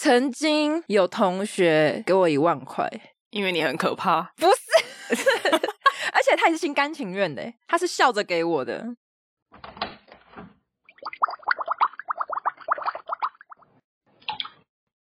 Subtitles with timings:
[0.00, 2.88] 曾经有同学给我一万块，
[3.30, 4.32] 因为你很可怕。
[4.36, 5.16] 不是，
[6.14, 8.94] 而且他也是心甘情愿的，他是笑着给我的。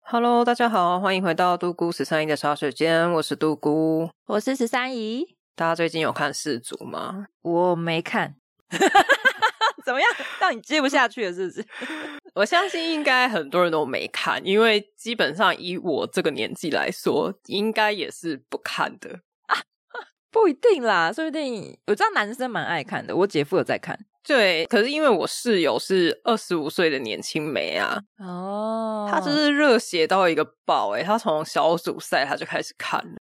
[0.04, 5.36] Hello，大家好，欢迎回到独孤十三姨的茶水间，我是独孤，我是十三姨。
[5.54, 7.28] 大家最近有看世足吗？
[7.42, 8.36] 我没看。
[9.88, 10.10] 怎么样？
[10.42, 11.66] 让你接不下去了，是不是？
[12.36, 19.56] 我相信应该很多人都没看，因为基本上以我这个年纪来说，应该也是不看的啊。
[20.30, 23.98] 不一定啦，说不定我知道男生蛮爱看的，我姐夫有在看。
[24.28, 33.18] 对，可是因为我室友是二十五岁的年轻妹啊，哦，他就是热血到一个爆诶，他从小组赛他就开始看了，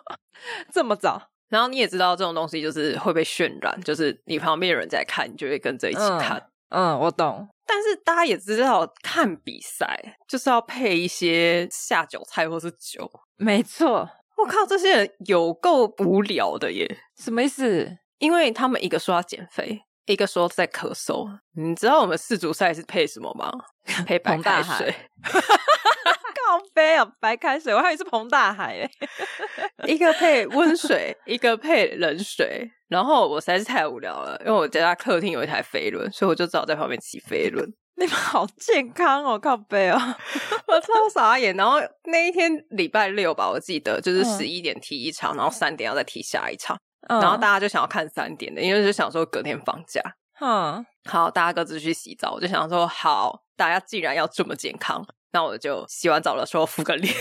[0.72, 1.31] 这么早。
[1.52, 6.38] 然后你也知道这种东西就是会被渲染，就是你旁边有人在看，你就会跟着一起看。
[6.70, 7.46] 嗯，嗯，我懂。
[7.66, 13.06] 但是大家也知道，看比赛就是要配一些下酒菜或是酒。
[13.36, 14.08] 没错。
[14.38, 16.88] 我靠，这些人有够无聊的耶！
[17.20, 17.98] 什么意思？
[18.16, 19.82] 因为他们一个说要减肥。
[20.06, 23.52] 一个说在咳嗽，你知道我们世足赛是配什么吗？
[24.06, 24.94] 配白开水。
[26.46, 28.90] 靠杯啊，白开水，我还以为是彭大海诶。
[29.86, 32.70] 一个配温水，一个配冷水。
[32.88, 37.66] 然后我实在是太无聊了，因为我家客厅有一台飞轮，所以我就只好在旁边骑飞轮。
[37.96, 39.98] 你们好健康哦，靠杯哦，
[40.66, 41.54] 我超傻眼。
[41.56, 46.76] 然后那一天礼拜六吧，我记得就是十一点踢一场，嗯、然后三点要再踢下一场。
[47.08, 50.00] 然后大家就想要看三点的，因为就想说隔天放假。
[50.40, 52.32] 嗯，好，大家各自去洗澡。
[52.32, 57.14] 我就想说，好，大家既然要这么健康，那我就洗完澡的时候敷个脸。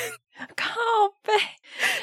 [0.55, 0.71] 靠
[1.23, 1.33] 背，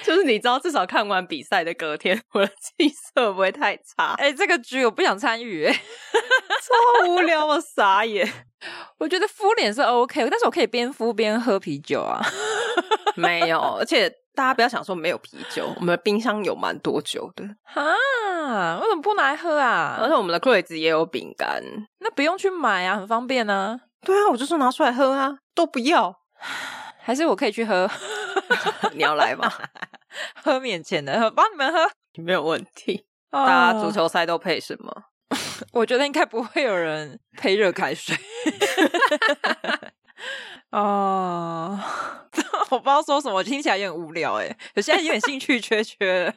[0.04, 4.14] 就是你知道，至少看完比赛的隔天，我的气色不会太差。
[4.18, 5.72] 哎、欸，这个局我不想参与，哎，
[7.02, 8.28] 超无聊，我傻眼。
[8.98, 12.20] 我觉得敷脸是 OK，但是我可以边敷边喝啤酒啊。
[13.16, 14.12] 没有，而且。
[14.34, 17.42] 大家不要想说没有啤酒，我们的冰箱有蛮多酒的
[17.74, 18.78] 啊！
[18.78, 19.98] 为什么不拿来喝啊？
[20.00, 21.60] 而且我们的柜子也有饼干，
[21.98, 23.80] 那不用去买啊，很方便、啊。
[24.02, 26.14] 对啊，我就说拿出来喝啊，都不要，
[27.00, 27.88] 还是我可以去喝？
[28.94, 29.52] 你要来吗？
[30.42, 31.90] 喝面前的，帮你们喝，
[32.22, 33.04] 没有问题。
[33.30, 35.04] 大家足球赛都配什么？
[35.72, 38.16] 我觉得应该不会有人配热开水。
[40.70, 41.78] 哦
[42.32, 46.34] ，uh, 我不知道说什么，听起来也很无聊哎，我现在有点兴趣缺缺了。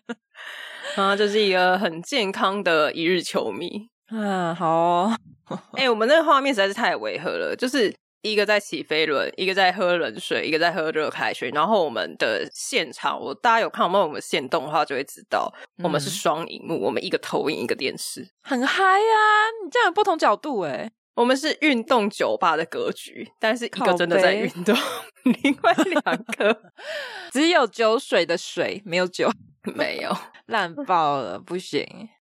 [0.95, 3.89] 啊，就是一个很健康的一日球迷。
[4.11, 5.17] 嗯，好哦。
[5.73, 11.49] 哎、欸，我们那个画面实在是太违和了，就是一个在骑飞轮，一个在喝冷水，一个在喝热开水。
[11.51, 15.51] 然后我们的现场，我大家有看我们我们现动的话，就会知道
[15.83, 19.23] 我们是双荧幕，嗯、我们一个投影一个电视，很嗨啊！
[19.63, 20.91] 你这样有不同角度哎。
[21.13, 24.73] 我们是运动酒吧的格局，但是一个真的在运动，
[25.43, 26.57] 另外两个
[27.33, 29.29] 只有酒水的水，没有酒，
[29.75, 31.85] 没有烂爆了，不行，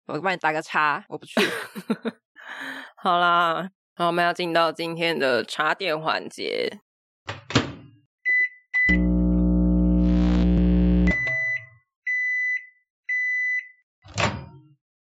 [0.08, 1.34] 我帮你打个叉，我不去。
[2.96, 6.80] 好啦，好，我们要进到今天的茶点环节。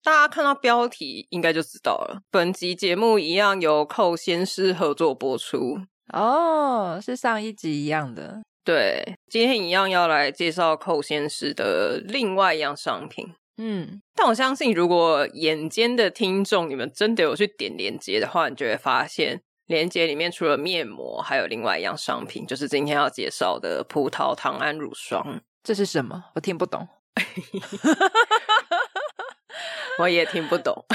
[0.01, 2.23] 大家看到标题应该就知道了。
[2.31, 8.41] 本集节目一样由寇先师合作播出哦，是上一集一样的。
[8.63, 13.35] 对，今天一样要来介绍寇先师的另外一样商品。
[13.61, 25.41] 嗯，但我相信，如果眼尖的听众你们真的有去点链接的话，你就会发现连接里面除了面膜，还有另外一样商品，就是今天要介绍的葡萄糖胺乳霜。
[25.61, 26.23] 这是什么？
[26.35, 26.87] 我听不懂。
[29.99, 30.85] 我也听不懂，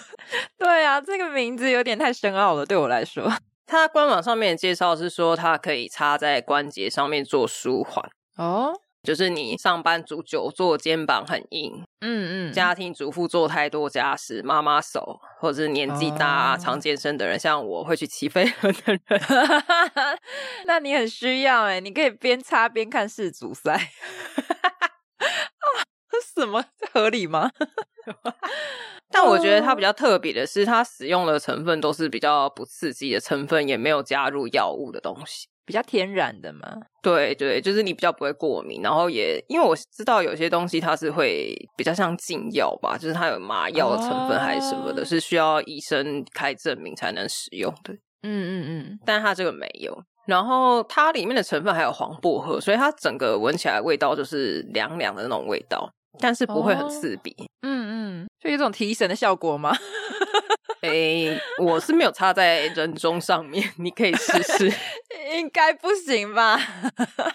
[0.56, 3.30] 对啊，这个名字有点太深奥了，对我来说。
[3.66, 19.00] 它官网上面的介绍是说，它可以插在关节上面做舒缓哦，就是你上班族久坐肩膀很硬，嗯嗯，家庭主妇做太多家事，妈妈手或者是年纪大、哦、常健身的人，像我会去骑飞轮的人，
[20.66, 23.80] 那你很需要哎，你可以边擦边看世足赛，啊，
[26.34, 26.64] 什么？
[26.92, 27.50] 合理吗？
[29.10, 36.68] 但我觉得它比较特别的是，它使用的成分都是比较不刺激的成分，也没有加入药物的东西，比较天然的嘛。
[37.02, 47.92] 对对，就是你比较不会过敏，然后也因为我知道有些东西它是会比较像禁药吧，就是它有麻药的成分还是什么的，哦、是需要医生开证明才能使用的。
[48.22, 49.96] 嗯嗯嗯，但它这个没有。
[50.26, 55.90] 然后它里面的成分还有黄薄荷，所以它整个闻起来味道就是凉凉的那种味道。
[56.20, 59.76] 但是不会很刺鼻，哦、嗯嗯，就有种提神的效果吗？
[60.80, 64.72] 哎、欸，我是没有插在人中上面，你可以试试。
[65.36, 66.58] 应该不行吧？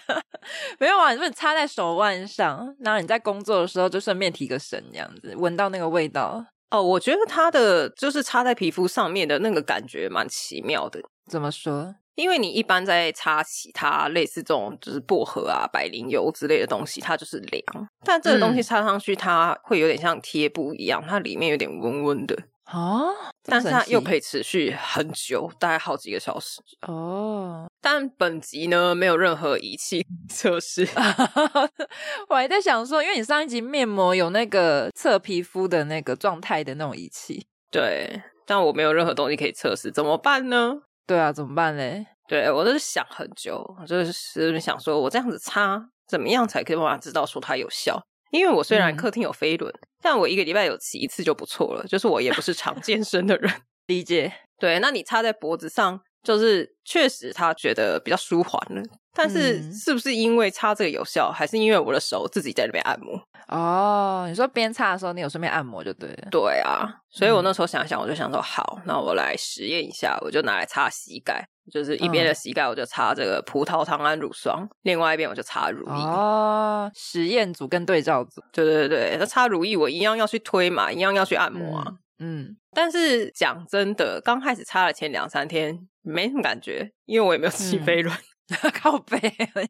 [0.78, 6.44] 没有啊，你不是插在手腕上，然后你在工作的时候就顺便提个神，这样子闻到那个味道。
[6.70, 11.00] 哦，我觉得它的就是插在皮肤上面的那个感觉蛮奇妙的。
[11.28, 11.94] 怎么说？
[12.16, 22.36] 因为你一般在擦其他类似这种就是薄荷啊、百灵油之类的东西，它就是凉，但这个东西擦上去，它会有点像贴布一样，它里面有点温温的。
[22.72, 23.12] 哦，
[23.42, 26.60] 但是它又可以持续很久，大概好几个小时。
[26.86, 30.86] 哦，但本集呢，没有任何仪器测试。
[32.28, 40.74] 我还在想说，因为你上一集面膜有那个测皮肤的那个状态的那种仪器，对，但我没有任何东西可以测试，怎么办呢？
[41.06, 42.06] 对啊，怎么办嘞？
[42.28, 48.00] 对，我都是想很久，我就是想说我这样子擦，怎么样才可以让他知道说它有效？
[48.30, 51.84] 因为我虽然客厅有飞轮，嗯、但我一个礼拜有骑一次就不错了。
[51.86, 53.52] 就是我也不是常健身的人，
[53.86, 54.32] 理解。
[54.58, 58.82] 对，那你插在脖子上，就是确实他觉得比较舒缓了。
[59.12, 63.20] 但是是不是因为擦这个有效，还是因为我的手自己在那边按摩？
[63.48, 66.28] 哦，你说边擦的时候，你有顺便按摩就对了。
[66.30, 71.44] 对啊，所以我那时候想想，我就想说，好，那我来实验一下，我就拿来擦膝盖。
[71.70, 76.02] 就是一边的膝盖我就擦这个葡萄糖胺乳霜，嗯、另外一边我就擦乳液。
[76.02, 81.84] 哦，实验组跟对照组，对对对，那擦乳液我一样要去推嘛，一样要去按摩啊。
[82.18, 88.14] 嗯，嗯，但是讲真的，刚开始擦了前两三天没什么感觉，因为我也没有骑飞轮，
[88.48, 89.18] 嗯、 靠背，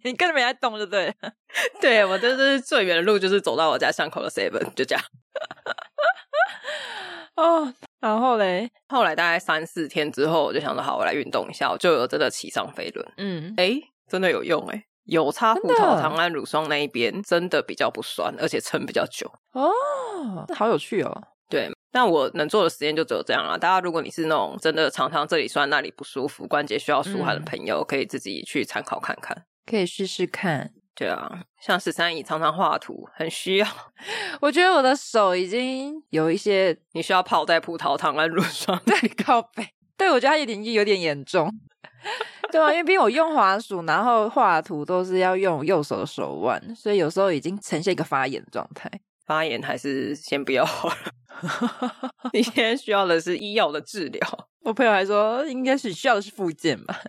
[0.03, 1.15] 你根本没在动，就对。
[1.81, 5.05] 对，我就是最远的路就是走到我家巷口的 seven，就这样。
[7.37, 7.73] 哦。
[8.01, 13.13] 然后嘞，后来大概三四天之后，我就想说好，我来运动一下，我就有真的骑上飞轮。
[13.19, 19.31] 嗯，哎，真的有用哎，有擦葡萄糖胺乳霜那一边真的比较不酸，而且撑比较久。
[19.53, 19.71] 哦，
[20.55, 21.23] 好有趣哦。
[21.49, 23.59] 对，那我能做的实验就只有这样了。
[23.59, 30.73] 大家如果你是那种真的常常这里酸那里不舒服、关节需要舒缓的朋友，嗯、可以自己去参考看看，可以试试看。
[30.95, 33.67] 对啊，像十三姨常常画图，很需要。
[34.41, 39.67] 我觉得我的手已经有一些，你需要泡在葡萄糖胺乳霜对靠背。
[39.97, 41.51] 对，我觉得它有点有点严重。
[42.53, 48.91] 对啊，因为毕竟我用滑鼠，然后画图都是要用右手的手腕，所以有时候已经呈现一个发炎状态。
[49.25, 50.97] 发炎还是先不要好了。
[52.33, 54.49] 你现在需要的是医药的治疗。
[54.63, 57.01] 我朋友还说，应该是需要的是复健吧。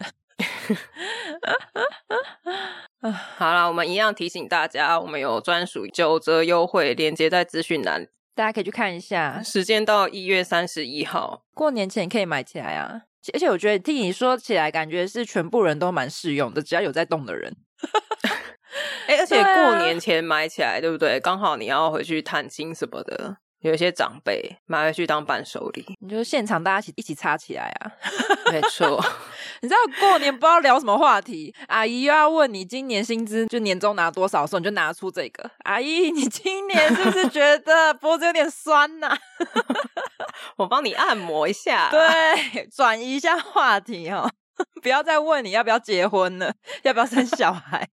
[3.01, 9.41] 好啦，我们一样提醒大家，我们有专属九折优惠，链接在资讯栏，大家可以去看一下。
[9.41, 13.01] 时间到一月三十一号，过年前可以买起来啊！
[13.33, 17.55] 而且我觉得听你说起来，感觉是全部人都蛮适用的，只要有在动的人。
[19.07, 21.19] 哎、欸，而且过年前买起来，对不对？
[21.19, 23.37] 刚好你要回去探亲什么的。
[23.61, 27.91] 有一些长辈买回去当伴手礼，你就现场大家一起一起插起来啊！
[28.51, 29.03] 没错，
[29.61, 35.49] 你知道过年不知道聊什么话题，阿姨又要问你今年薪资就年终拿多少的时候，你就拿出这个。
[35.63, 39.17] 阿姨，你今年是不是觉得脖子有点酸呐、啊？
[40.57, 44.27] 我帮你按摩一下，对，转移一下话题哦，
[44.81, 47.87] 不要再问你要不要结婚了，要不要生小孩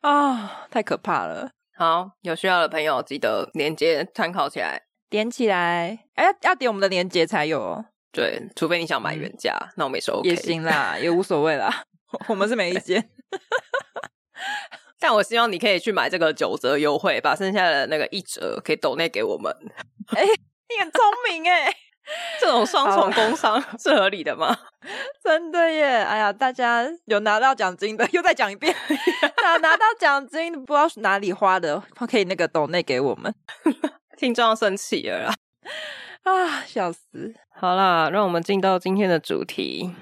[0.00, 0.50] 啊、哦？
[0.70, 1.50] 太可怕了。
[1.76, 4.82] 好，有需要的朋友记得连接参考起来。
[5.14, 7.84] 点起来，哎，要点我们的链接才有哦。
[8.10, 10.28] 对，除非你想买原价，嗯、那我们也是 OK。
[10.28, 11.84] 也行啦，也无所谓啦，
[12.26, 13.08] 我们是没意见。
[14.98, 19.54] 但我希望你可以去买这个九折优惠，把剩下的那个一折可以抖内给我们。
[20.16, 21.72] 哎，你很聪明哎，
[22.42, 24.58] 这种双重工伤是合理的吗？
[25.22, 25.84] 真的耶！
[25.84, 28.74] 哎呀，大家有拿到奖金的，又再讲一遍。
[29.44, 31.80] 拿拿到奖金不知道哪里花的，
[32.10, 33.32] 可以那个抖内给我们。
[34.16, 35.34] 听众要生气了啦！
[36.22, 37.34] 啊，笑死！
[37.50, 39.92] 好啦，让我们进到今天的主题。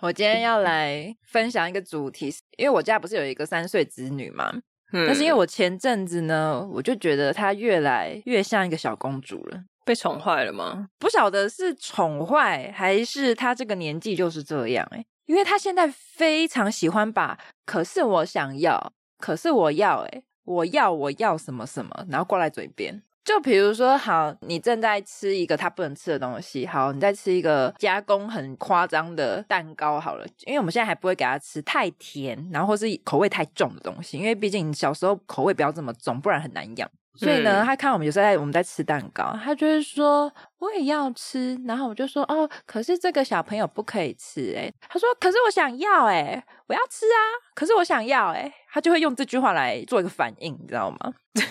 [0.00, 4.52] 我今天要来分享一个主题，因为我家不是有一个三岁子女嘛，
[4.92, 10.88] 嗯，但是因为我前阵子呢，我就觉得她越来越像一个小公主了，被宠坏了吗？
[10.98, 18.92] 不晓得是宠坏还是她这个年纪就是这样哎，因为她现在非常喜欢把“可是我想要”。
[19.18, 23.02] 可是我要诶，我要我要什么什么，然后挂在嘴边。
[23.24, 36.88] 就比如说，好，你正在吃一个他不能吃的东西，好，你在吃一个加工很夸张的蛋糕，好了，因为我们现在还不会给他吃太甜，然后或是口味太重的东西，因为毕竟小时候口味不要这么重，不然很难养。
[37.16, 47.20] 所以呢，他看我们有时候在我们在吃蛋糕，他就会说我也要吃，然后我就说哦，可是这个小朋友不可以吃诶，他说可是我想要诶，我要吃啊，
[47.54, 51.12] 可是我想要诶，他就会用这句话来做一个反应，你知道吗？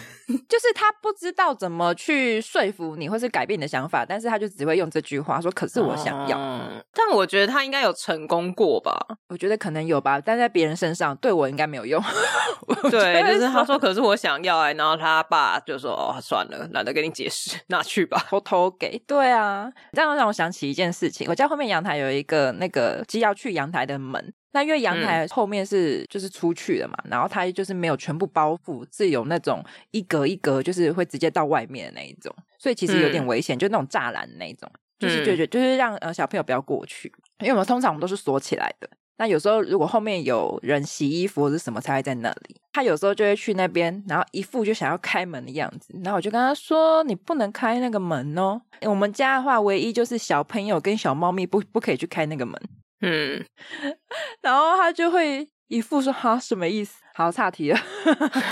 [0.50, 6.36] 就是他不知道怎么去说服你，或是改变你的想法，但是他就只会用这句话说：“可是我想要。
[6.36, 8.92] 嗯”但我觉得他应该有成功过吧？
[9.30, 12.02] 我觉得可能有吧，但在别人身上对我应该没有用。
[12.90, 24.34] 对，就是他说：“可是我想要。”哎，然后他爸就说：“哦，算了，懒得跟你解释， 拿去吧，偷偷给。”对啊，这样让我想起一件事情，我家后面阳台有一个那个既要去阳台的门。
[24.52, 29.62] 那因为阳台后面是就是出去的嘛，嗯、然后它就是没有全部包覆，是有那种
[29.92, 38.90] 一格一格，就是会直接到外面的那一种，所以其实有点危险，嗯、就那种栅栏那一种，就是就就就是让呃小朋友不要过去，因为我们通常我们都是锁起来的。
[39.18, 52.60] 那有时候如果后面有人洗衣服或者什么才会在那里，他有时候就会去那边，然后一副就想要开门的样子，然后我就跟他说：“你不能开那个门哦，我们家的话唯一就是小朋友跟小猫咪不不可以去开那个门。”
[53.02, 53.46] 嗯，
[54.42, 57.80] 然后他就会一副说：“哈，什么意思？”好，岔题了。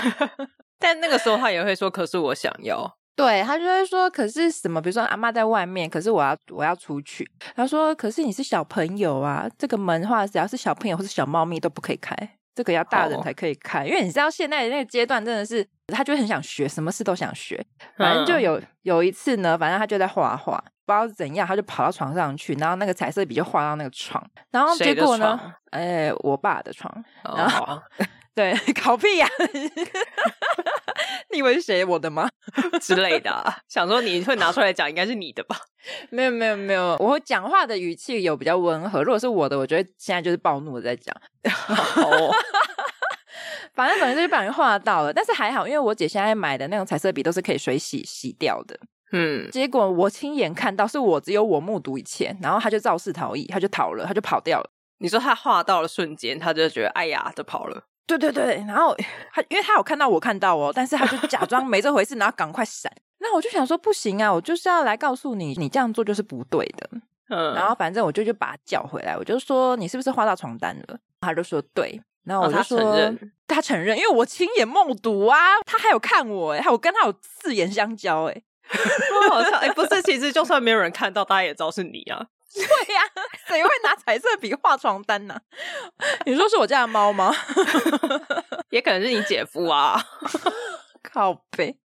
[0.80, 4.80] 但那个时候他也会说：“可是我想要。”对，他就会说：“可是什么？
[4.80, 12.16] 比如说阿妈在外面，可是我要我要出去。”他说：“可是你是小朋友啊，这个门的话，只要是小朋友或是小猫咪都不可以开，
[12.54, 13.80] 这个要大人才可以开。
[13.80, 13.88] Oh.
[13.88, 17.64] 因为你知道现在的那个阶段真的是，他就很想学，什么事都想学。
[17.96, 25.40] 反正就有有一次呢，反正他就在画画。”不知道怎样，他就跑到床上去，然后那个彩色笔就画到那个床，然后结果呢？
[25.70, 27.02] 哎，我爸的床。
[27.22, 27.82] 然后、哦、
[28.34, 29.28] 对， 搞屁呀！
[31.30, 32.28] 你以为是谁我的吗？
[32.82, 35.56] 之类的，想说你会拿出来讲，应该是你的吧？
[36.10, 39.02] 没有没有没有，我讲话的语气有比较温和。
[39.02, 41.14] 如果是我的，我觉得现在就是暴怒的在讲。
[41.44, 42.34] 哦、
[43.74, 48.78] 反正反正就是把人画到了，但是还好，因为我姐现在买的那种彩色笔都是可以水洗洗掉的。
[49.12, 54.68] 嗯，结果我亲眼看到，是我只有我目睹一切，然后他就肇事逃逸，他就逃了，他就跑掉了。
[54.98, 57.84] 你说他画到了瞬间，他就觉得哎呀，就跑了。
[58.06, 58.94] 对对对，然后
[59.32, 62.92] 他因为他有看到我看到哦，但是他就假装没这回事，然后赶快闪。
[63.18, 66.90] 那我就想说不行啊，我就是要来告诉你，你这样做就是不对的。
[67.30, 70.98] 嗯，然后反正我就就把他叫回来，我就说你是不是画到床单了？
[71.20, 78.42] 他就说对，然后我就说、哦、他承认，他承认，因为我亲眼目睹啊，他还有看我哎，我跟他有四眼相交哎。
[78.66, 82.26] 我 好像哎，不是，其实就算没有人看到，大家也知道是你啊。
[82.62, 85.40] 对呀、啊，谁会拿彩色笔画床单呢、啊？
[86.24, 87.34] 你说是我家的猫吗？
[88.70, 90.00] 也可能是你姐夫啊。
[91.02, 91.76] 靠背。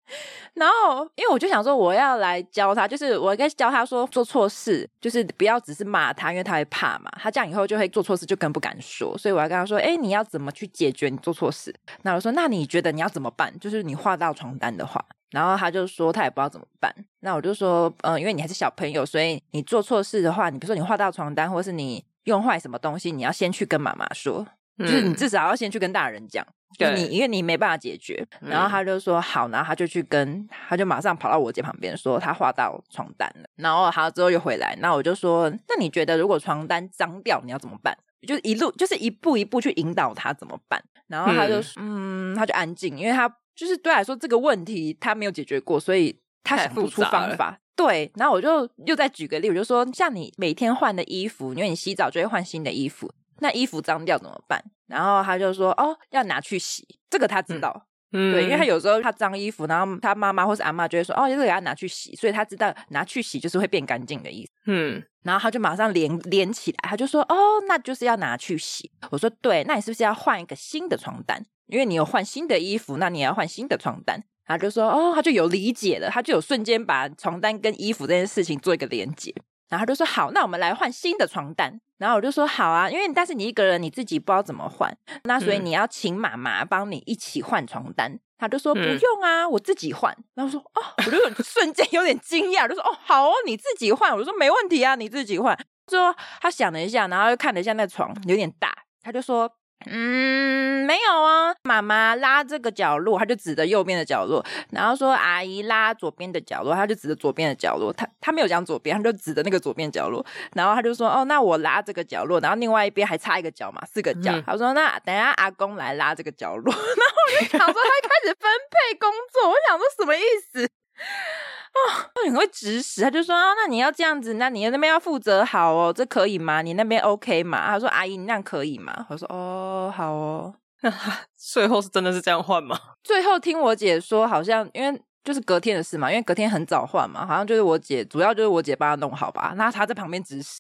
[0.54, 7.12] 然后，因为我就想说，我要来教他，就是我应该教他说，做错事就是不要只是骂他，因为他会怕嘛。
[7.22, 9.16] 他这样以后就会做错事，就更不敢说。
[9.18, 11.74] 所以我要跟他说，哎，你要怎么去解决你做错事？
[12.04, 13.54] 那我说，那你觉得你要怎么办？
[13.60, 15.04] 就是你画到床单的话。
[15.32, 16.94] 然后他就说他也不知道怎么办。
[17.20, 24.46] 那我就说，嗯，因为你还是小朋友，所以你做错事的话，你比如说你画到床单，或是你用坏什么东西，你要先去跟妈妈说，
[24.78, 26.46] 嗯、就是你至少要先去跟大人讲，
[26.78, 28.26] 就你因为你没办法解决。
[28.42, 33.48] 然后他就说好，然后他就去跟，他就马上跑到我姐旁边说他画到床单了。
[33.56, 37.96] 然后他之后又回来，那我就说，那你觉得如果床单脏掉，你要怎么办？
[38.28, 40.84] 就一路就是一步一步去引导他怎么办。
[41.08, 43.32] 然后他就嗯，嗯，他就安静，因为他。
[43.60, 47.60] 就是对来说这个问题他没有解决过，所以他想不出方法。
[47.76, 54.64] 对，然后我就又再举个例，我就说，像你每天换的衣服，因为你洗澡就会换新的衣服，那衣服脏掉怎么办？
[54.88, 57.86] 然后他就说，哦，要拿去洗，这个他知道。
[58.12, 64.52] 嗯，对，因为他有时候他脏衣服，然后他妈妈或是阿嬷就会说，哦，这个要拿去洗，所以他知道拿去洗就是会变干净的意思。
[64.66, 67.36] 嗯，然后他就马上连连起来，他就说，哦，
[67.68, 68.90] 那就是要拿去洗。
[69.12, 71.46] 我说，对，那你是不是要换一个新的床单？
[71.70, 74.22] 因为你有换新的衣服，那你也要换新的床单。
[74.46, 79.32] 他就说：“哦，他就有理解了，他就有瞬间把床单跟衣服这件事情做一个连接。”
[79.70, 84.92] 然后他就说：“好，那我们来换新的床单。”然后我就说：“好啊，因为但是你一个人你自己不知道怎么换，
[85.26, 88.12] 那所以你要请妈妈帮你一起换床单。
[88.12, 96.12] 嗯”他就说：“不用啊，我自己换。”然后说：“哦，我就 瞬间有点惊讶，就说：‘哦，好哦，你自己换。’我说：‘没问题啊，你自己换。’最后
[96.42, 98.74] 他想了一下，然后又看了一下那床有点大，
[99.04, 99.48] 他就说。”
[99.86, 116.86] 嗯，没有啊，妈妈拉这个角落，他就指着右边的角落，然后说阿姨拉左边的角落，他就指着左边的角落，他他没有讲左边，他就指着那个左边角落，然后他就说哦，那我拉这个角落，然后另外一边还差一个角嘛，四个角，嗯、他说那等一下阿公来拉这个角落， 然后
[117.28, 120.22] 我就想说他开始分配工作，我想说什么意
[120.52, 120.70] 思？
[121.72, 126.62] 哦，他很会指使，他就说啊，那你要这样子，那你那边要负责好哦，这可以吗？
[126.62, 127.68] 你那边 OK 吗？
[127.68, 129.06] 他说阿姨，你那样可以吗？
[129.10, 130.56] 我说哦，好哦。
[131.38, 132.78] 最后是真的是这样换吗？
[133.04, 140.58] 最后听我姐说，好像因为就是隔天的事嘛，因为隔天很早换嘛，好像就是我姐，主要就是我姐帮他弄好吧，那他在旁边指使，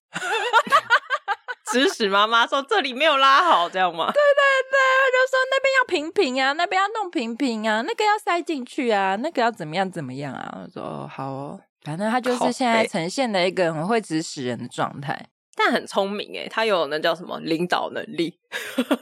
[1.72, 4.06] 指使妈妈说这里没有拉好，这样吗？
[4.06, 10.62] 对对对，他就说那边要平平啊，那边要弄平平啊，那个要塞进去啊，那个要怎么样怎么样啊？
[10.64, 15.28] 我说哦，好哦，反正他就是现在呈现的一个很会指使人的状态。
[15.60, 18.34] 但很聪明诶，他有那叫什么领导能力？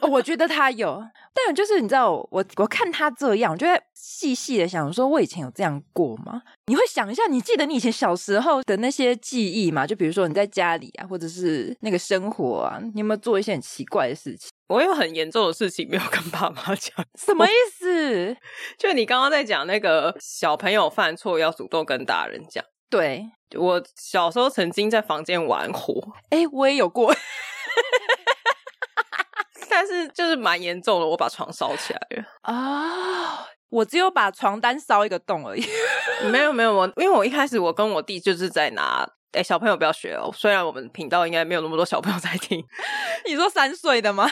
[0.10, 1.00] 我觉得他有，
[1.32, 6.42] 但就是你知道，我我看他这样，我就会细细的想说，我以前有这样过吗？
[6.66, 9.86] 你会想一下，你记得你以前小时候的那些记忆吗？
[9.86, 14.50] 就比如说你在家里啊，或者是那个生活啊，你有没有做一些很奇怪的事情？
[14.68, 18.36] 我有很严重的事情没有跟爸妈讲，什么意思？
[18.78, 22.66] 就你刚刚在讲那个小朋友犯错要主动跟大人讲。
[22.89, 25.94] 对，我小时候曾经在房间玩火，
[26.29, 27.13] 哎，我也有过，
[29.70, 32.53] 但是就是蛮严重的，我把床烧起来了啊！
[32.53, 35.65] 哦，我只有把床单烧一个洞而已，
[36.32, 42.63] 没有没有，我因为我一开始我跟我弟就是在拿，哎，小朋友不要学哦，虽然我们频道应该没有那么多小朋友在听，
[43.27, 44.29] 你说三岁的吗？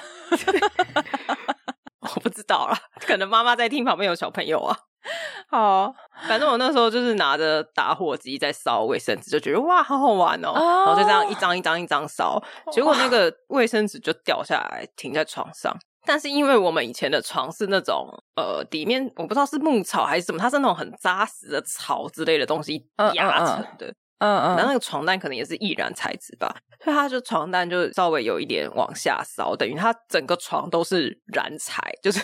[1.99, 4.77] 我不知道啦，可能妈妈在听，旁边有小朋友啊。
[5.49, 5.93] 好，
[6.27, 15.75] 反正我那时候就是拿着打火机在烧卫生纸，就觉得哇，好好玩哦，然后就这样一张一张一张烧，结果那个卫生纸就掉下来停在床上。
[16.07, 23.87] 但是因为我们以前的床是那种呃底面我不知道是牧草还是什么，它是那种很扎实的草之类的东西压成的，
[24.19, 32.21] 嗯嗯，然后那个床单可能也是易燃材质吧，所以它就床单就稍微有一点往下烧，等于它整个床都是燃材，就是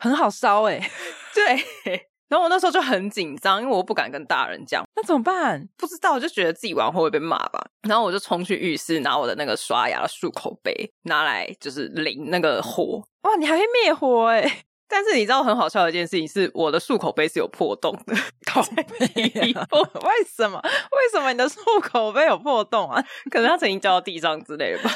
[0.00, 0.90] 很好烧哎、欸，
[1.84, 2.09] 对。
[2.30, 5.68] 然后我那时候就很紧张，因为我不敢跟大人讲，那怎么办？
[5.76, 7.60] 不知道，我就觉得自己玩会不会被骂吧。
[7.82, 10.72] 然后我就冲去浴室拿我的那个刷牙的漱口杯，
[11.02, 13.02] 拿来就是淋那个火。
[13.22, 14.64] 哇，你还会灭火哎！
[14.88, 18.14] 但是你知道很好笑的一件事情是，我的漱口杯是有破洞的。
[18.46, 18.82] 靠背
[19.52, 19.66] 啊！
[19.74, 20.60] 为什么？
[20.62, 23.04] 为什么你的漱口杯有破洞啊？
[23.30, 24.90] 可能它曾经掉到地上之类的吧。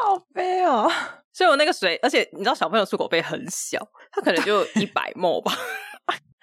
[0.00, 0.90] 靠杯哦！
[1.32, 3.78] 所以我那个水，而且你知道小朋友漱口杯很小，
[4.12, 5.52] 它可能就一百 ml 吧。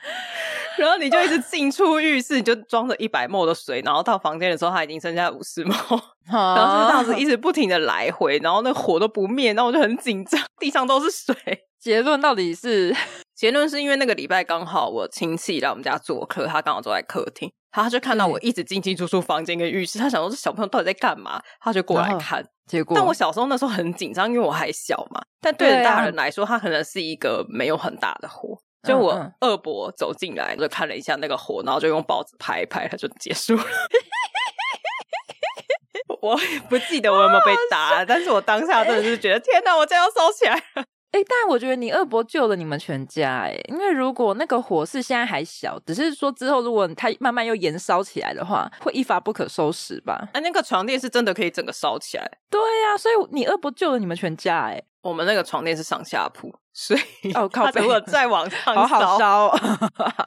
[0.77, 6.01] 然后你就一直进出浴室，你就装着一百 ml 的水，然后到房间的时候，它已经剩下五十 ml，
[6.31, 11.35] 然后就这样子一直不停的来回，然后那火都不灭，然后我就很紧张，地上都是水。
[11.79, 12.95] 结论到底是？
[13.35, 22.45] 结论是因为那个礼拜刚好我亲戚来我们家做客，他刚好坐在客厅，他就看到我一直进进出出房间跟浴室，他想说这小朋友到底在干嘛，他就过来看。
[22.67, 25.21] 结果，但我小时候那时候很紧张，因为我还小嘛。
[25.41, 28.59] 但对于大人来说，他可能是一个没有很大的火。
[28.83, 33.63] 就我二伯走进来，就看了一下那个火，然后就用报纸拍一拍，他就结束了。
[36.21, 40.83] 我也不记得我有没有被打，但是我当下真的是觉得，天哪，我这要烧起来了。
[41.12, 50.30] 哎、欸，但我觉得你二伯救了你们全家哎，因为如果那个火势现在还小，只是说之后如果它慢慢又延烧起来的话，会一发不可收拾吧？
[50.34, 52.32] 哎、啊，那个床垫是真的可以整个烧起来。
[52.50, 54.84] 对呀、啊，所以你二伯救了你们全家哎。
[55.02, 59.58] 我们那个床垫是上下铺，所以哦靠，如果再往上 好好烧，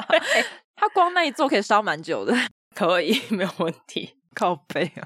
[0.75, 2.35] 它光那一座可以烧蛮久的，
[2.75, 4.17] 可以 没有问题。
[4.35, 5.05] 靠背啊，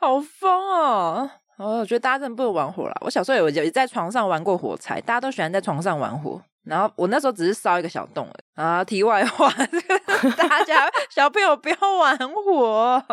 [0.00, 1.28] 好疯哦！
[1.58, 2.96] 哦，我觉得大家真的不能玩火了。
[3.00, 6.40] 我小时候有也在床上玩过火柴，大家都喜欢在床上玩火。
[6.64, 8.62] 然后我那时候只是烧一个小洞而已。
[8.62, 9.50] 啊，题外话，
[10.36, 13.04] 大家小朋友不要玩火。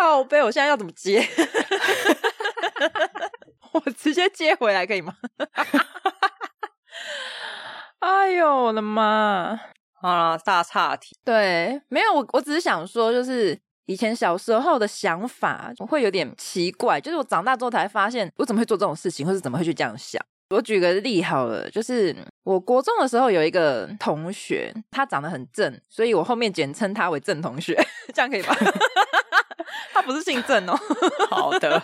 [0.00, 1.24] 靠北，我现在要怎么接？
[3.72, 5.14] 我直接接回来可以吗？
[8.00, 9.58] 哎呦我的妈！
[10.00, 11.16] 好了，大岔题。
[11.24, 13.58] 对，没有我，我只是想说，就是。
[13.86, 20.20] 以前小时候的想法会有点奇怪，就是我长大之后才发现，我怎么会做这种事情，或是怎么会去这样想。
[20.50, 27.76] 我举个例好了，就是我国中的时候有一个同学，他长得很正，所以我后面简称他为正同学，
[28.14, 28.54] 这样可以吧？
[29.92, 30.78] 他不是姓郑哦。
[31.30, 31.82] 好的，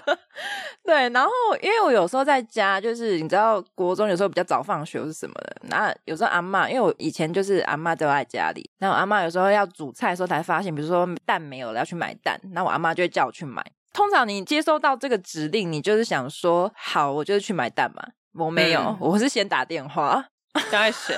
[0.84, 1.08] 对。
[1.10, 5.56] 然后因为我有时候在家，就是你知道，国中有时候比较早放学是什么的。
[5.68, 13.64] 那有时候阿妈，因为我以前就是阿妈都在家里，然后阿妈有时候要煮菜的时候才发现，比如说蛋没有了，要去买蛋，那我阿妈就会叫我去买。
[13.92, 18.02] 通常你接收到这个指令，你就是想说好，我就是去买蛋嘛。
[18.34, 20.24] 我没有，嗯、我是先打电话。
[20.70, 21.14] 打给谁？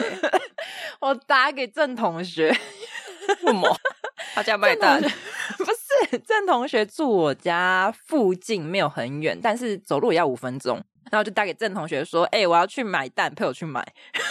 [1.00, 2.48] 我打给郑同学。
[3.28, 3.76] 为什么？
[4.34, 5.00] 他家卖蛋？
[5.58, 5.72] 不是，
[6.26, 10.76] 郑同学住我家附近，没有很远，但是走路也要五分钟。
[11.10, 13.86] 然后我就打给郑同学说：“哎、欸，我要去买蛋，陪我去买。”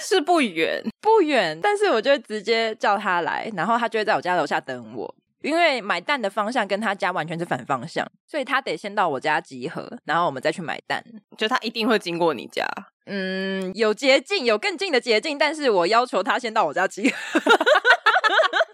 [0.00, 5.14] 是不远，不远，但是我就直接叫他来，然后他就会在我家楼下等我。
[5.42, 11.02] 因为买蛋的方向跟他家完全是反方向，所以他得先到我家集合，然后我们再去买蛋。
[11.38, 12.66] 就他一定会经过你家。
[13.06, 17.40] 嗯，有捷径，有更近的捷径，但是我要求他先到我家集合。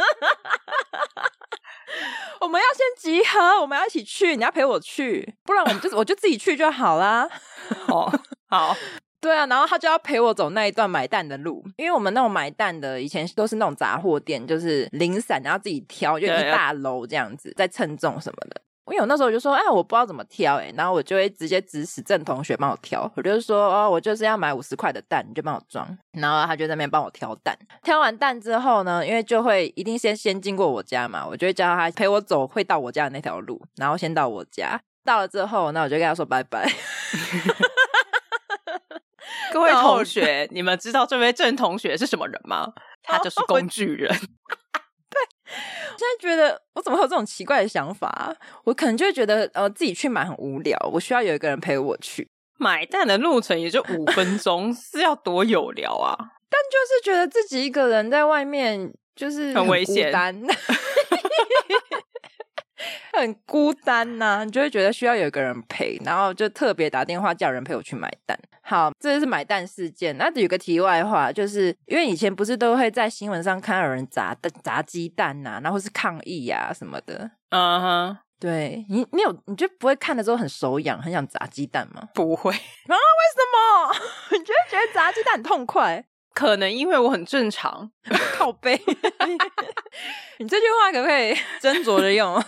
[2.40, 7.28] 我们要先集合，我们要一起去，你要陪我去，不然我们就我就自己去就好啦。
[7.88, 8.12] 哦，
[8.48, 8.76] 好。
[9.18, 18.60] 对啊，然后他就要陪我走那一段买蛋的路，因为我们那种买蛋的以前都是那种杂货店，就是零散，然后自己挑，就一大楼这样子，在称重什么的。
[18.88, 25.86] 因为我那时候我就说，哎，我不知道怎么挑，哎，然后我就会直接指使郑同学帮我挑，我就说，哦，我就是要买五十块的蛋，你就帮我装。
[26.12, 36.70] 然后他就在那边帮我挑蛋，挑完蛋之后呢，因为就会一定先先经过我家嘛，我就会叫他陪我走会到我家的那条路，然后先到我家，到了之后，那我就跟他说拜拜。
[39.52, 42.72] 各位同学， 你们知道这位郑同学是什么人吗？
[43.02, 44.14] 他就是工具人。
[45.08, 45.20] 对，
[45.92, 48.34] 我现在觉得我怎么会有这种奇怪的想法？
[48.64, 56.16] 我可能就会觉得呃自己去买很无聊，我需要有一个人陪我去买蛋的路程也就五分钟，是要多有聊啊？
[56.48, 60.12] 但就是觉得自己一个人在外面就是很，很危险。
[63.12, 68.38] 很孤单呐、啊，你就会觉得需要有一个人陪，然后就特别打电话叫人陪我去买单。
[68.62, 70.16] 好，这就是买单事件。
[70.18, 77.30] 那有个题外话，就是因为以前不是都会在新闻上看到有人砸蛋、砸鸡蛋呐、啊，然后是抗议呀、啊、什么的。
[77.50, 78.16] 嗯哼、uh，huh.
[78.38, 82.08] 对你，你有你就不会看的时候很手痒，很想砸鸡蛋吗？
[82.12, 82.56] 不会啊？
[82.58, 83.94] 为什么？
[84.36, 86.04] 你就会觉得砸鸡蛋很痛快？
[86.36, 87.90] 可能因为我很正常，
[88.36, 88.78] 靠背。
[90.38, 92.38] 你这句话可不可以 斟酌着用？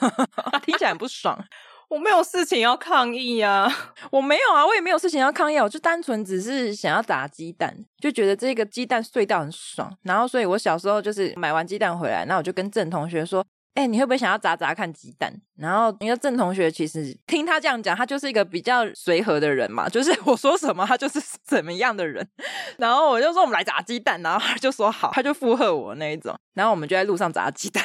[0.62, 1.42] 听起来很不爽。
[1.88, 3.66] 我没有事情要抗议啊，
[4.12, 9.90] 我没有啊，我也没有事情要抗议，我就单纯只是想要打鸡蛋，就觉得这个鸡蛋碎掉很爽。
[10.02, 13.42] 然后，所以我小时候就是买完鸡蛋回来，那我就跟郑同学说。
[13.78, 15.32] 哎、欸，你会不会想要砸砸看鸡蛋？
[15.56, 22.28] 然后因为郑同学其实听他这样讲，他就是一个比较随和的人嘛，就是我说什么他就是怎么样的人。
[22.76, 26.36] 然后我就说我们来砸鸡蛋，然后他就说好，他就附和我那一种。
[26.54, 27.84] 然后我们就在路上砸鸡蛋。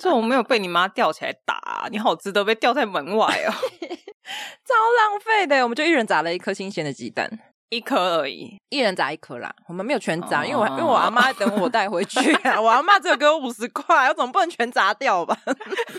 [0.00, 3.50] 说我没有被你妈吊起来打，啊，你好值得被吊在门外哦，
[4.62, 5.60] 超浪费的。
[5.64, 7.28] 我们就一人砸了一颗新鲜的鸡蛋。
[7.68, 9.52] 一颗而已，一人砸一颗啦。
[9.68, 12.60] 我们没有全砸，哦、因为我因为我阿妈等我带回去啊。
[12.60, 15.36] 我阿妈只有给我五十块，我总不能全砸掉吧？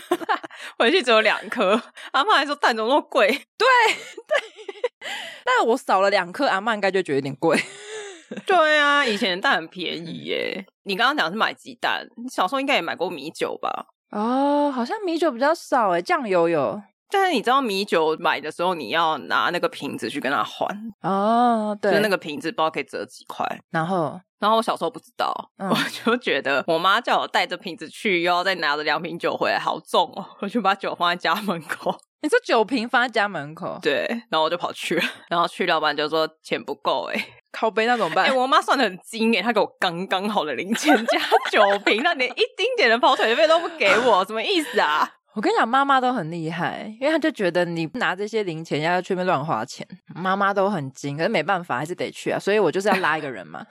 [0.78, 1.80] 回去只有两颗，
[2.12, 3.28] 阿妈还说蛋怎么那么贵？
[3.28, 5.08] 对对，
[5.44, 7.58] 但我少了两颗，阿妈应该就觉得有点贵。
[8.46, 10.66] 对啊，以前的蛋很便宜耶。
[10.84, 13.86] 你刚刚讲是买鸡蛋，你小时候应该也买过米酒吧？
[14.10, 16.82] 哦，好像米酒比较少诶，酱油有。
[17.10, 20.68] 但是你知道米酒买的时候，你要拿那个瓶子去跟他换
[21.02, 23.46] 哦，对，就那个瓶子不知道可以折几块。
[23.70, 30.24] 然后，然后我小时候不知道，嗯、我就觉得我妈叫我带着瓶子去，又要再拿着两瓶酒回来，好重哦！
[30.40, 31.98] 我就把酒放在家门口。
[32.20, 33.78] 你说酒瓶放在家门口？
[33.80, 38.26] 对，然后我就跑去了， 然后去老板就说钱不够，哎，靠背那怎么办？
[38.26, 41.18] 哎，我妈算的很精哎，她给我刚刚好的零钱加
[41.50, 45.08] 酒瓶，那连一丁点的跑腿费都不给我，什么意思啊？
[45.38, 52.40] 我跟你讲，妈妈都很厉害，因为她就觉得你拿这些零钱要去那边乱花钱，妈妈都很精，可是没办法，还是得去啊。
[52.40, 53.64] 所以我就是要拉一个人嘛，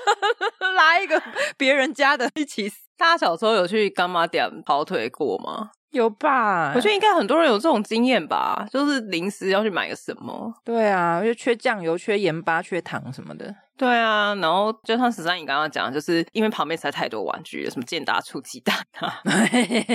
[0.74, 1.22] 拉一个
[1.58, 2.76] 别人家的一起死。
[2.96, 5.72] 大家小时候有去干妈店跑腿过吗？
[5.94, 6.72] 有吧？
[6.74, 10.52] 我觉得应该很多人有这种经验吧，就是临时要去买个什么。
[10.64, 13.54] 对啊，就缺酱油、缺盐巴、缺糖什么的。
[13.76, 19.20] 对啊，然后就像十三你刚刚讲，就是因为旁边实在太多玩具了，什么健达出鸡蛋啊，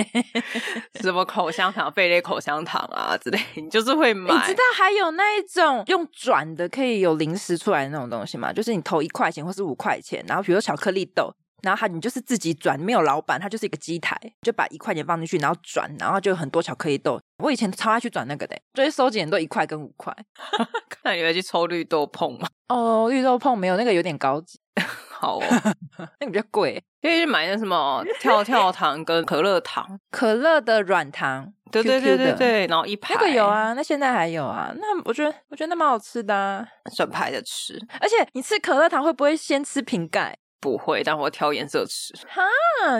[1.00, 4.34] 什么口香糖、贝类口香糖啊之类，你就是会买。
[4.34, 8.52] 你知道还有那一种用转的可以有零食出来的那种东西吗？
[8.52, 11.32] 就是你投一块钱或是五块钱，然后比如说巧克力豆。
[11.62, 17.20] 然后他，你就是自己转，没有老板，他就是一个机台，就把一块钱放进去，然后转，然后就有很多巧克力豆。
[17.38, 20.14] 我以前超爱去转那个的，所以收集很多一块跟五块。
[20.88, 22.48] 看来你会去抽绿豆碰吗？
[22.68, 24.58] 哦，绿豆碰没有，那个有点高级。
[25.20, 25.42] 好哦，
[26.20, 34.72] 那个比较贵，可以去买那什么跳跳糖跟可乐糖，可乐的软糖，对对对对对，然后一排那个有啊，那现在还有啊。
[34.76, 37.78] 那我觉得我觉得那蛮好吃的啊，整排的吃。
[38.00, 40.38] 而且你吃可乐糖会不会先吃瓶盖？
[40.60, 42.14] 不会，但我挑颜色吃。
[42.28, 42.42] 哈，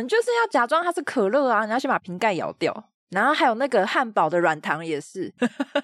[0.03, 2.85] 就是要假装它是可乐啊，你要先把瓶盖咬掉。
[3.11, 5.35] 然后还有那个汉堡的软糖也是，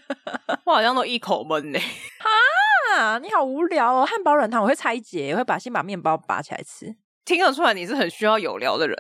[0.65, 1.79] 我好像都一口闷呢。
[1.79, 4.07] 哈，你好无聊哦！
[4.07, 6.95] 汉堡软糖我会拆解，我会把先把面包拔起来吃。
[7.25, 8.97] 听得出来你是很需要有聊的人，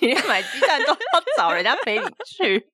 [0.00, 0.96] 你连买鸡蛋都要
[1.36, 2.68] 找人家陪你去。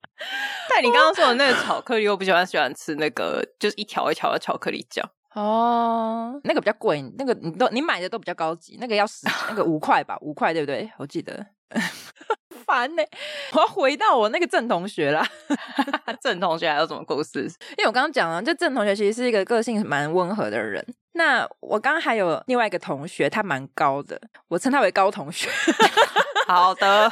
[0.71, 5.07] 但你刚刚说的那个巧克力，我不喜欢喜欢吃那个，就是一条一条的巧克力酱。
[5.35, 10.89] 哦，那个比较贵，那个你都你买的都比较高级，那个要十，那个五块吧，五块对不对？
[10.97, 11.45] 我记得，
[12.65, 13.11] 烦呢、欸，
[13.53, 15.27] 我要回到我那个郑同学啦。
[16.23, 17.41] 郑同学还有什么故事？
[17.77, 20.85] 因为我刚刚讲了，就郑同学其实是一个个性蛮温和的人。
[21.15, 25.51] 那我刚刚还有另外一个同学，他蛮高的，我称他为高同学。
[26.47, 27.11] 好的，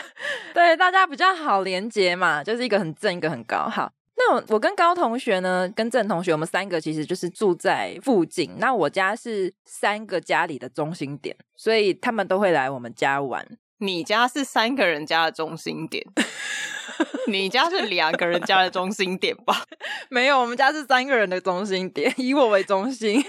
[0.55, 3.69] 对大家比较好连接嘛，就是一个很正，一个很高。
[3.69, 3.91] 好。
[4.29, 8.55] 那我我跟高同学呢，跟郑同学，我们三个其实就是住在附近。
[8.59, 13.47] 那我家是三个家里的中心点，所以他们都会来我们家玩。
[13.79, 16.05] 你家是三个人家的中心点，
[17.27, 19.65] 你家是两个人家的中心点吧？
[20.09, 23.21] 没有，我们家是三个人的中心点， 以我为中心。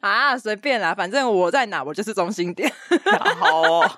[0.00, 2.72] 啊，随便啦，反正我在哪，我就是中心点。
[3.38, 3.90] 好哦。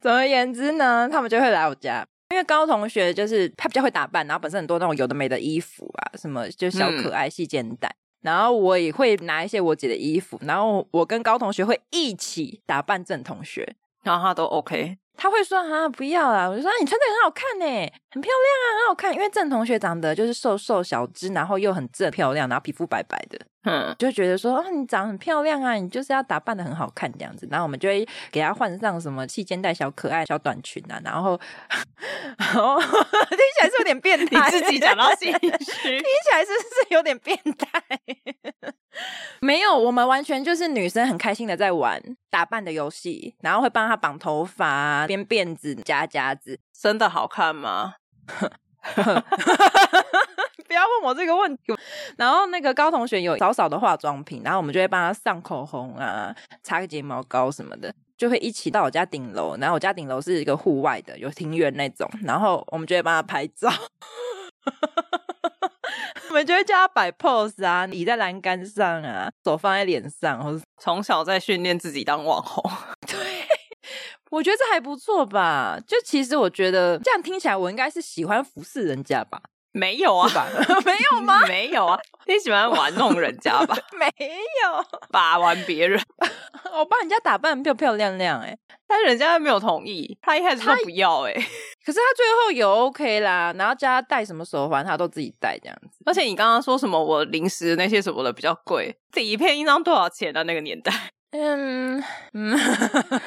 [0.00, 7.88] 总而言之呢，他们就会来我家，因为高同学就是他比较会打扮，然后本身很多那种有的没的衣服啊，什么就小可爱细肩带。
[7.88, 14.98] 嗯然后我也会拿一些我姐的衣服，然后我跟高同学会一起打扮郑同学，然后他都 OK。
[15.18, 19.12] 他会说啊，不要啦，我就说啊，你穿这个很好看呢，很漂亮啊，很好看。
[19.12, 27.48] 因为郑同学长得就是瘦瘦小只，然后又很正漂亮，然后皮肤白白的，嗯，就觉得说啊，你长得很漂亮啊，你就是要打扮的很好看这样子。
[27.50, 31.38] 然后我们就会给他换上什么细肩带、小可爱、小短裙啊，然后，
[32.38, 37.82] 然后听起来是有点变态，你自己讲到心虚，听起来是不是有点变态？
[39.40, 47.94] 没有，我们完全就是女生很开心的在玩打扮的游戏，然后会帮她绑头发、编辫子、夹夹子，真的好看吗？
[50.68, 51.74] 不要问我这个问题。
[52.18, 59.56] 然后那个高同学有少少的化妆品，然后我们就会帮他上口红啊、擦个睫毛膏什么的，就会一起到我家顶楼。
[59.56, 63.72] 然后我家顶楼是一个户外的，有庭院那种，然后我们就会帮他拍照。
[66.28, 72.70] 我们就会叫他摆 pose 啊，倚在栏杆上啊，手放在脸上，或者从小在训练自己当网红。
[74.30, 75.78] 对，我觉得这还不错吧。
[75.86, 79.40] 就其实我觉得这样听起来，我应该是喜欢服侍人家吧。
[79.72, 80.46] 没有啊，吧
[80.84, 81.44] 没有吗？
[81.46, 83.76] 没有啊，你喜欢玩弄人家吧？
[83.98, 86.00] 没有，把玩别人。
[86.72, 88.56] 我帮人家打扮漂漂亮亮，哎，
[88.88, 91.32] 但是人家没有同意，他一开始说不要，哎，
[91.84, 95.98] 可是他最后有 OK 啦，然后叫他戴什么手环，他都自己戴这样子。
[96.06, 100.42] 而且你刚刚说什么，我零食那些什么的比较贵，这一片一张多少钱啊？
[100.44, 100.92] 那个年代，
[101.30, 102.58] 嗯嗯，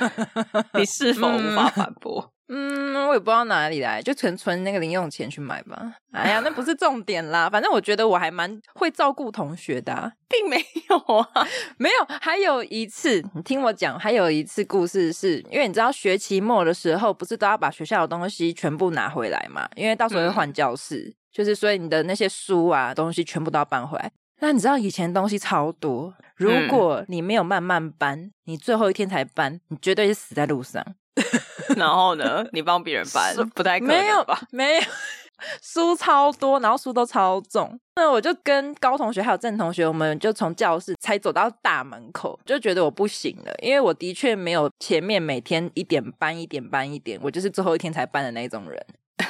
[0.73, 2.31] 你是否无法反驳？
[2.53, 5.93] 嗯，我也不知道哪里来，就存存那个零用钱去买吧。
[6.11, 7.49] 哎呀，那不是重点啦。
[7.49, 10.57] 反正我觉得我还蛮会照顾同学的啊，并没
[10.89, 11.47] 有啊，
[11.79, 12.17] 没有。
[12.19, 19.69] 还有一次，你听我讲，还有一次故事是，因为你知道学期末的时候，不是都要把学校的东西全部拿回来嘛？
[19.77, 24.11] 因为到时候会换教室，嗯、就是所以你的那些书啊东西全部都要搬回来。
[24.41, 30.83] 那你知道以前东西超多，如果你没有慢慢搬，你最后一天才搬，你绝对是死在路上。
[31.77, 32.43] 然后呢？
[32.51, 33.95] 你帮别人搬，不太可能？
[33.95, 34.81] 没有吧，没有，
[35.61, 37.79] 书超多，然后书都超重。
[37.95, 48.85] 那我就跟高同学还有郑同学，我们就从教室才走到大门口，就觉得我不行了，因为我的确没有前面每天一点搬一点搬一点，我就是最后一天才搬的那种人。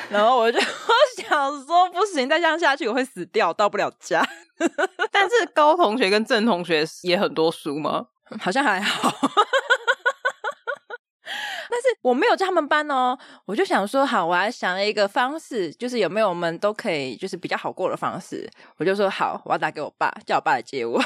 [0.09, 0.63] 然后我就我
[1.23, 4.25] 想说，不行，再这样下去我会死掉，到不了家。
[5.11, 8.07] 但是高同学跟郑同学也很多书吗？
[8.39, 9.11] 好像还好。
[11.69, 18.49] 但是我没有叫他们搬哦，我就想说好，我还想了一个方式，就是有没有我们都可以就是比较好过的方式。
[18.77, 21.01] 我就说好，我要打给我爸，叫我爸来接我。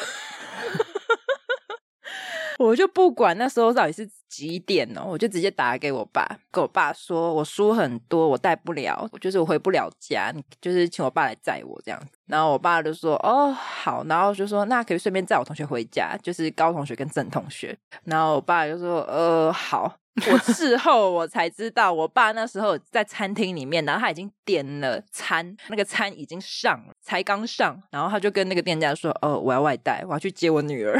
[2.58, 12.02] 我就不管那时候到底是几点哦，我就直接打给我爸，跟我爸说我书很多，我带不了，就是我回不了家，就是请我爸来载我这样。
[12.28, 17.78] 然后我爸就说哦好，然后就说那可以顺便载我同学回家，就是高同学跟郑同学。
[18.06, 19.96] 然后我爸就说呃好。
[20.32, 30.98] 我事 后我才知道，我爸那时候在餐厅里面，然后他已经点了餐，那个餐已经上了，才刚上，然后他就跟那个店家说：“哦，我要外带，我要去接我女儿。”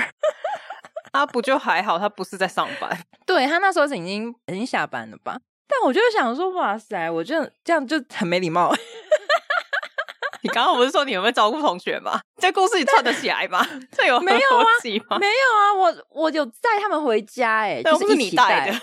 [1.16, 2.90] 他不就还好，他不是在上班，
[3.26, 5.38] 对，他那时候是已经已经下班了吧？
[5.68, 8.74] 但我就想说，哇塞，我就这样就很没礼貌。
[10.44, 12.22] 你刚刚不是说你有没有照顾同学吗？
[12.40, 13.66] 这故事你串得起来吗？
[13.92, 15.18] 这有没有啊？
[15.20, 18.80] 没有啊，我我有载他们回家，哎，就是一起带的。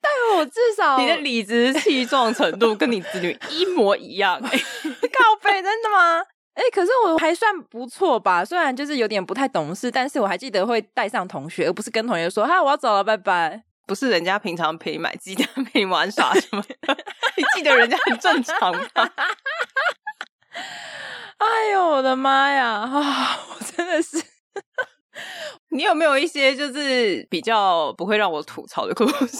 [0.00, 6.22] 但我至少你的理直气壮程度跟你子女一模一样，哎，靠背，真的吗？
[6.54, 13.64] 哎，可是我还算不错吧，虽然就是有点不太懂事，但是我还记得会带上同学，而不是跟同学说哈，我要走了，拜拜。
[13.84, 16.76] 不是人家平常陪你买鸡蛋、陪你玩耍什么的，
[17.36, 19.12] 你记得人家很正常吧？
[21.38, 22.68] 哎呦我的妈呀！
[22.68, 24.22] 啊，我真的是，
[25.70, 29.38] 你有没有一些就是比较不会让我吐槽的故事？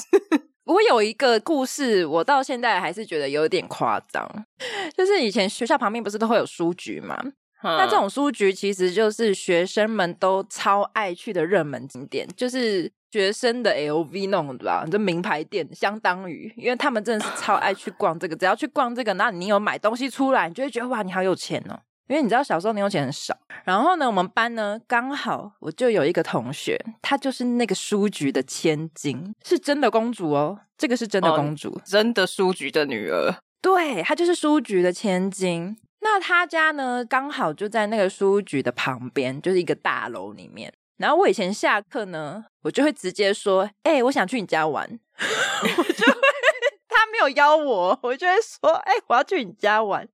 [0.65, 4.27] 我有一个故事，我到现在还是觉得有点夸张。
[4.97, 7.19] 就是以前学校旁边不是都会有书局嘛？
[7.65, 14.85] 嗯、那这种书局其实就是学生们都超爱去的热门景点，就是学生的 LV 那种，对吧？
[14.91, 21.79] 这名牌店相当于，因为他们真的是超爱去逛这个，只要去逛这个，那你有买东西出来，你就会觉得哇，你好有钱哦。
[22.09, 23.35] 因为你知道小时候零用钱很少，
[23.65, 35.77] 然后呢，我们班呢刚好我就有一个同学，她就是那个书局的千金，是真的公主哦，这个是真的公主，哦、真的书局的女儿，对，她就是书局的千金。
[36.01, 40.73] 那她家呢刚好就在那个书局的旁边，就是一个大楼里面。
[40.99, 44.87] 然后我以前下课呢，我就会直接说：“哎、欸，我想去你家玩。”
[45.19, 46.21] 我就会，
[46.89, 50.07] 他没有邀我，我就会说：“哎、欸，我要去你家玩。”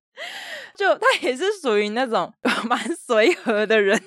[0.74, 2.32] 就他也是属于那种
[2.68, 3.98] 蛮随和的人，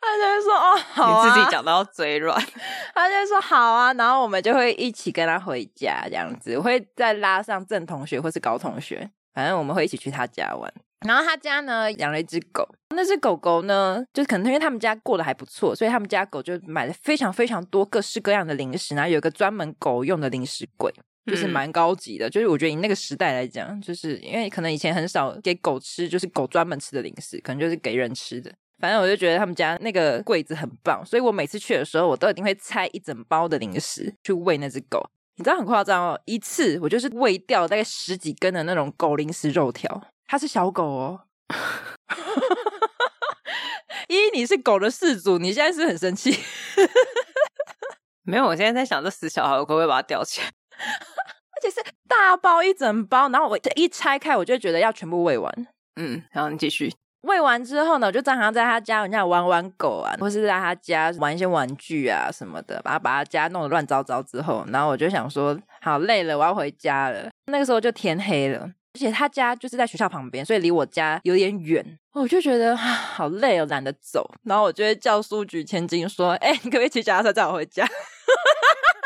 [0.00, 2.40] 他就会说：“哦，好啊。”你自己讲到嘴软，
[2.94, 10.72] 他就会说：“好啊。”然后我们就会一起跟他回家，这样子我会再拉上郑同学或是高同学，反正我们会一起去他家玩。
[11.06, 20.92] 然后他家呢养了一只狗，那只狗狗呢，就可能因为他们家过得还不错，所以他们家狗就买了非常非常多各式各样的零食，然后有一个专门狗用的零食柜。
[21.26, 28.52] 就是蛮高级的，就是我觉得以那个时代来讲，就是因为可能以前很少给狗吃，就是狗专门吃的零食，可能就是给人吃的。
[28.78, 35.04] 反正我就觉得他们家那个柜子很棒，所以我每次去的时候，我都一定会拆一整包的零食去喂那只狗。
[35.36, 40.00] 你知道很夸张哦，一次我就是喂掉大概十几根的那种狗零食肉条。
[40.26, 41.20] 它是小狗哦，
[44.08, 46.38] 一你是狗的饲主，你现在是，是很生气？
[48.24, 50.50] 没有，我现在在想这死小孩，我可不可以把它吊起来？
[51.58, 55.66] 而且是大包一整包，然后我一拆开，我就觉得要全部喂完。
[55.96, 67.28] 嗯，然后你继续喂完之后呢，我就正常在他家，人家玩玩狗啊，或是在他家玩一些玩具啊什么的，把他把他家弄得乱糟糟之后，然后我就想说，好累了，我要回家了。
[67.46, 74.24] 那个时候就天黑了，而且他家就是在学校旁边，所以离我家有点远，我就觉得好累哦，懒得走。
[74.44, 77.84] 然后我就会叫书局千金说：“哎、欸，你可不可以骑脚踏车载我回家？”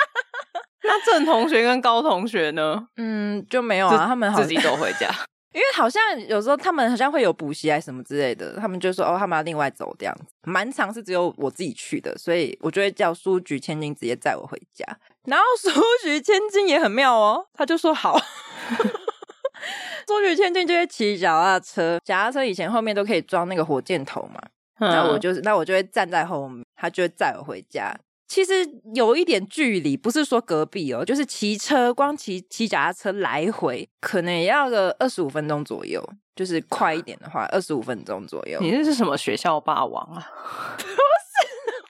[0.85, 2.87] 那郑同学跟高同学呢？
[2.97, 5.09] 嗯，就没有啊，他们好自己走回家，
[5.55, 10.25] 因为好像有时候他们好像会有补习还是什么之类的，他们就说哦，他们要另外走这样子。
[10.45, 14.85] 蛮常是只有我自己去的，所以我就会叫书局千金直接载我回家。
[15.27, 18.19] 然后书局千金也很妙哦，他就说好，
[20.09, 24.41] 书局千金就会骑脚踏车，脚踏车以前后面都可以装那个火箭头嘛，
[24.81, 27.97] 嗯、然后我就是那我就会站在后面，他就会载我回家。
[28.33, 36.03] 其实有一点距离，不是说隔壁哦，就是骑车，光骑骑脚踏车来回，可能也要个二十五分钟左右。
[36.35, 38.59] 就是快一点的话，二十五分钟左右。
[38.63, 40.27] 你这是什么学校霸王啊？
[40.79, 40.97] 不是，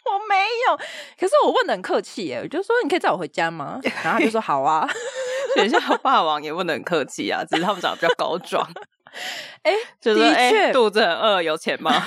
[0.04, 0.34] 我没
[0.66, 0.76] 有。
[1.16, 3.78] 可是我问得很客气耶，我就说你可以载我回家吗？
[4.02, 4.84] 然后他就说好啊。
[5.54, 8.68] 学校霸王也问的很客气啊，只是他们长得比较高壮。
[9.62, 11.92] 哎，就是的确，肚子很饿，有钱吗？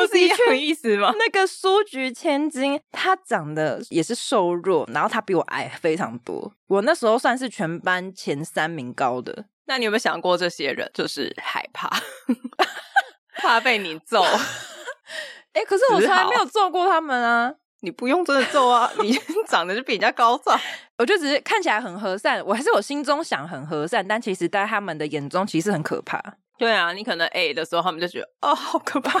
[0.00, 1.14] 不是一样意思吗？
[1.18, 6.52] 那个书局千金，她长得也是瘦弱，然后她比我矮非常多。
[6.66, 9.46] 我那时候算是全班前三名高的。
[9.66, 11.90] 那你有没有想过，这些人就是害怕，
[13.38, 14.22] 怕被你揍？
[15.52, 17.54] 哎、欸，可是我从来没有揍过他们啊！
[17.80, 20.58] 你不用真的揍啊， 你长得就比人家高壮。
[20.98, 26.20] 我就只是看起来很和善，我还是我心中想很和善，但其实在他们的眼中其实很可怕。
[26.58, 29.20] 对啊，你可能 A 的时候，他们就觉得哦，好可怕。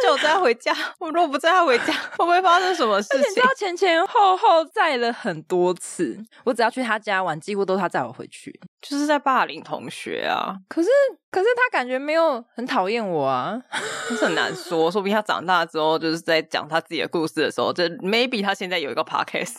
[0.00, 3.20] 他载 他回家，我如果不载他回家，会不会发生什么事情？
[3.20, 10.56] 你知道 前前后后载了很多次，我只要去他家玩，几乎都是他载我回去，就是在霸凌同学啊。
[10.68, 10.88] 可是。
[11.32, 13.58] 可是他感觉没有很讨厌我啊，
[14.06, 14.90] 是很难说。
[14.90, 19.54] 说不定他长大之后，就是在讲他自己的故事的时候，就 maybe 他现在有一个 podcast，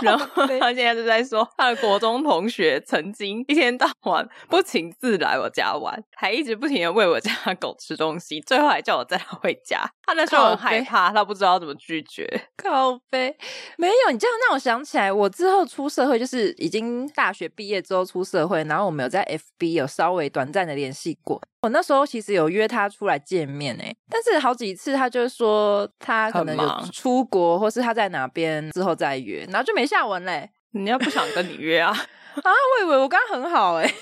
[0.00, 9.84] 然后他现在就在说他的国中同学曾经一天到晚不请自来我家玩，还一直不停的喂我家狗吃东西，最后还叫我载他回家。
[10.06, 12.28] 他那时候很害怕，他不知道怎么拒绝。
[12.56, 13.34] 靠背，
[13.78, 19.24] 没有你这样让我想起来，我之后出社会，就是已经大学毕业之后出社会，然后我们有在
[19.58, 21.18] FB 有稍微短暂的联系。
[21.22, 30.50] 过我那时候其实有约他出来见面哎，但是好几次他就说他可能有出国，或是他在哪边之后再约，然后就没下文嘞。
[30.72, 31.92] 你要不想跟你约啊？
[32.42, 33.94] 啊，我以为我刚刚很好哎，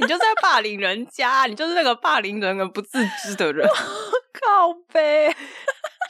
[0.00, 3.66] 你就在霸凌人家，你就是那个霸凌人而不自知的人，
[4.32, 5.34] 靠北，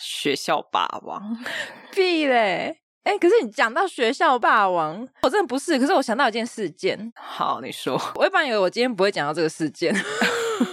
[0.01, 1.39] 学校霸王，
[1.91, 2.77] 屁嘞！
[3.03, 5.79] 哎，可是你讲到学校霸王，我真的不是。
[5.79, 7.11] 可是我想到一件事件。
[7.17, 7.99] 好，你说。
[8.15, 9.95] 我一般以为我今天不会讲到这个事件。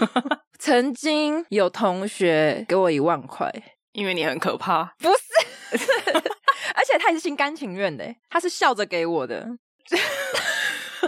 [0.60, 3.50] 曾经有同学给我一万块，
[3.94, 4.84] 因为你很可怕。
[5.00, 5.78] 不是，
[6.76, 9.48] 而且他也是心甘情愿的，他是笑着给我的。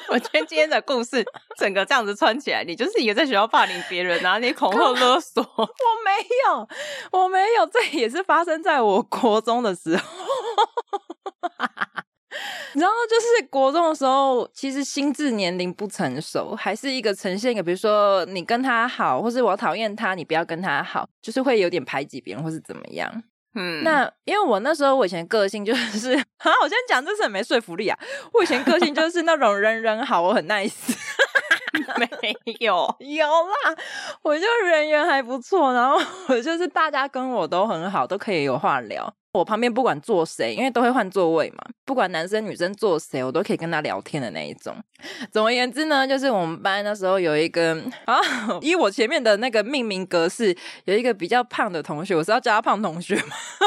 [0.12, 1.24] 我觉得今天的故事
[1.58, 5.44] 整个这样子穿起来，你就是一个在学校霸凌别人然后，你恐吓勒索。
[5.44, 5.68] 我
[6.04, 6.12] 没
[6.48, 6.68] 有，
[7.20, 10.04] 我没有，这也是发生在我国中的时候。
[12.74, 23.24] 然后就是国中的时候，其实心智年龄不成熟，还是一个呈现一个，比如说你跟他好，或是我讨厌他，你不要跟他好，就是会有点排挤别人，或是怎么样。
[23.56, 27.98] 嗯，那因为我那时候我以前个性就是， 啊，我先讲这是很没说服力啊。
[28.34, 30.72] 我以前个性就是那种人人好，我很 nice。
[31.98, 33.76] 没有， 有啦，
[34.22, 35.98] 我就人缘还不错，然后
[36.28, 39.12] 我就是大家跟我都很好，都可以有话聊。
[39.32, 44.76] 我旁边不管坐谁，因为都会换座位嘛，不管男生女生坐谁，我都可以跟他聊天的那一种。
[45.32, 47.76] 总而言之呢，就是我们班那时候有一个
[48.06, 48.18] 啊，
[48.62, 50.56] 依我前面的那个命名格式，
[50.86, 53.36] 有一个比较胖的同学，我是要叫他胖同学吗？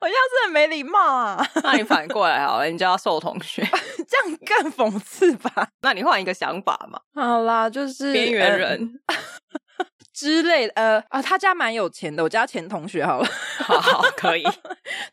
[0.00, 1.46] 我要是很没礼貌啊！
[1.62, 3.62] 那你反过来好了，你叫他瘦同学，
[4.08, 5.68] 这样更讽刺吧？
[5.82, 7.00] 那你换一个想法嘛？
[7.14, 9.00] 好啦，就是边缘人。
[9.06, 9.16] 呃
[10.18, 13.28] 之类的，呃啊，他家蛮有钱的，我叫他钱同学好了，
[13.62, 14.42] 好好可以，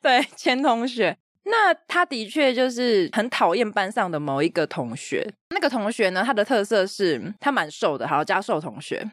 [0.01, 9.07] 对，钱同学，那他的确就是很讨厌班上的某一个同学，那个同学呢，他的特色是他蛮瘦的，好叫瘦同学。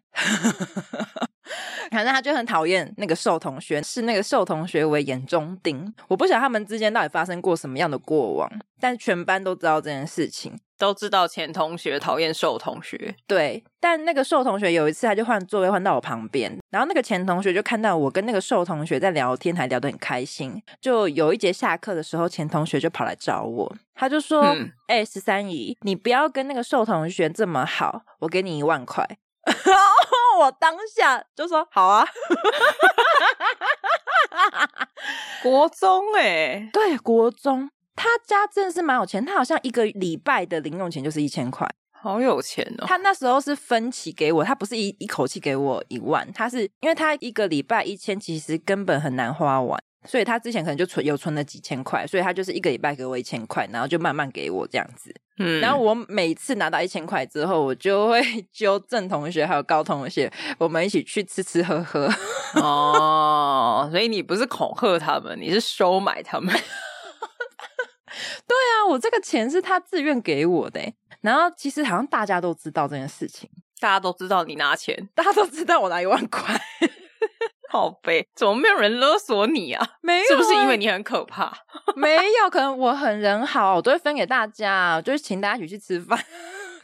[1.93, 5.95] 反正他就很讨厌那个瘦同学，视那个瘦同学为眼中钉。
[6.09, 13.15] 我不晓得他们之间到底发生过什么样的过往，但全班都知道这件事情，都知道前同学讨厌瘦同学。
[13.27, 20.63] 对，但那个瘦同学有一次他就换座位换到我旁边，然后那个前同学就看到我跟那个瘦同学在聊天，还聊得很开心。
[20.81, 24.57] 就有一节下课的时候，前同学就跑来找我，他就说
[24.89, 29.07] ：“哎、十三姨，你不要跟那个瘦同学这么好，我给你一万块。”
[30.39, 32.07] 我当下就说好啊，
[35.43, 41.69] 国中哎、欸，对，国中，他家真的是蛮有钱，他好像一个礼拜的零用钱就是一千块，
[42.03, 42.85] 好有钱哦。
[42.87, 49.81] 他那时候是分期给我，他不是一一口气给我一万，他是因为他一个礼拜一千，其实根本很难花完。
[50.05, 55.15] 所以他之前可能就存有存了几千块，所以他就是一个礼拜给我一千块，然后就慢慢给我这样子。
[55.39, 58.21] 嗯，然后我每次拿到一千块之后，我就会
[58.53, 60.29] 揪郑同学还有高同学，
[60.59, 62.11] 我们一起去吃吃喝喝。
[62.61, 66.53] 哦，所以你不是恐吓他们，你是收买他们。
[68.47, 70.81] 对啊，我这个钱是他自愿给我的。
[71.21, 73.49] 然后其实好像大家都知道这件事情，
[73.79, 76.61] 大家都知道你拿钱， 大家都知道我拿一万块。
[77.71, 79.97] 好悲，怎么没有人勒索你啊？
[80.03, 81.51] 没有、欸，是不是因为你很可怕？
[81.97, 86.19] 没有，可能我很人好，我都会分给大家，就是请大家一起去吃饭。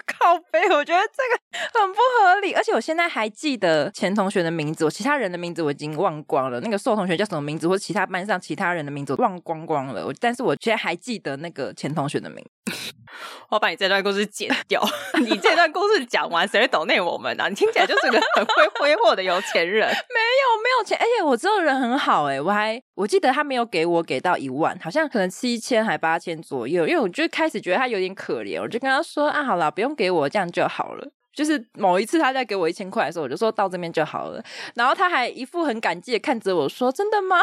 [0.08, 6.60] 靠背，我觉得这个很不合理，而且我现在还记得前同学的名字，我其他人的名字我已经忘光了。
[6.60, 10.12] 那个瘦同学叫什么名字，或者其他班上其他人的名字我忘光光了。
[10.18, 12.72] 但是我现在还记得那个前同学的名字。
[13.48, 14.82] 我要把你这段故事剪掉。
[15.20, 17.48] 你这段故事讲完，谁会抖内我们啊？
[17.48, 19.88] 你听起来就是个很会挥霍的有钱人。
[19.88, 26.86] 没有没有钱，而且我这个人很好哎、我还我记得他没有给我给到一万，好像可能七千还八千左右。
[26.86, 31.08] 因为我就开始觉得他有点可怜，我就跟他说啊，好了，不用给我这样就好了。
[31.34, 34.42] 就是某一次他在给我一千块的时候，我就说到这边就好了。
[34.74, 37.36] 然后他还一副很感激的看着我说：“真的吗？”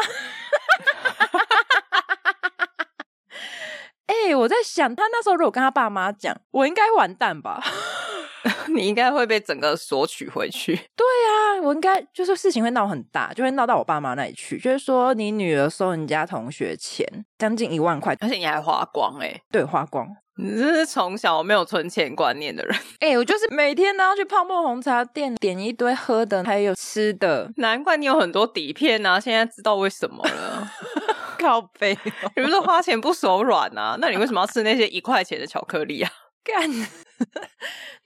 [4.06, 7.62] 哎、欸，我在想，他那时候如果跟他爸妈讲，我应该完蛋吧？
[8.74, 10.76] 你应该会被整个索取回去。
[10.94, 14.58] 对啊，我应该就是事情会闹很大，就会闹到我爸妈那里去。
[14.58, 17.04] 就是说，你女儿收人家同学钱，
[17.38, 20.06] 将近一万块，而且你还花光哎、欸，对，花光。
[20.38, 22.76] 你这是从小没有存钱观念的人。
[23.00, 27.50] 哎、欸，我就是每天都要去泡沫红茶店点一堆喝的，还有吃的。
[27.56, 29.18] 难怪你有很多底片啊！
[29.18, 30.70] 现在知道为什么了。
[31.40, 33.96] 靠背、喔，你不是花钱不手软啊？
[34.00, 36.10] 那你为什么要吃那些一块钱的巧克力啊？
[36.44, 36.70] 干，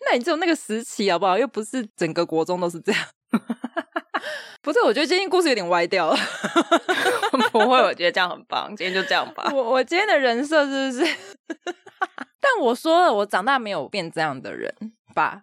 [0.06, 1.36] 那你只有那个时期好不好？
[1.36, 3.00] 又不是整个国中都是这样。
[4.62, 6.16] 不是，我觉得今天故事有点歪掉了。
[7.50, 8.74] 不会，我觉得这样很棒。
[8.76, 9.50] 今天就这样吧。
[9.54, 11.16] 我我今天的人设是不是？
[12.40, 14.74] 但我说了，我长大没有变这样的人
[15.14, 15.42] 吧？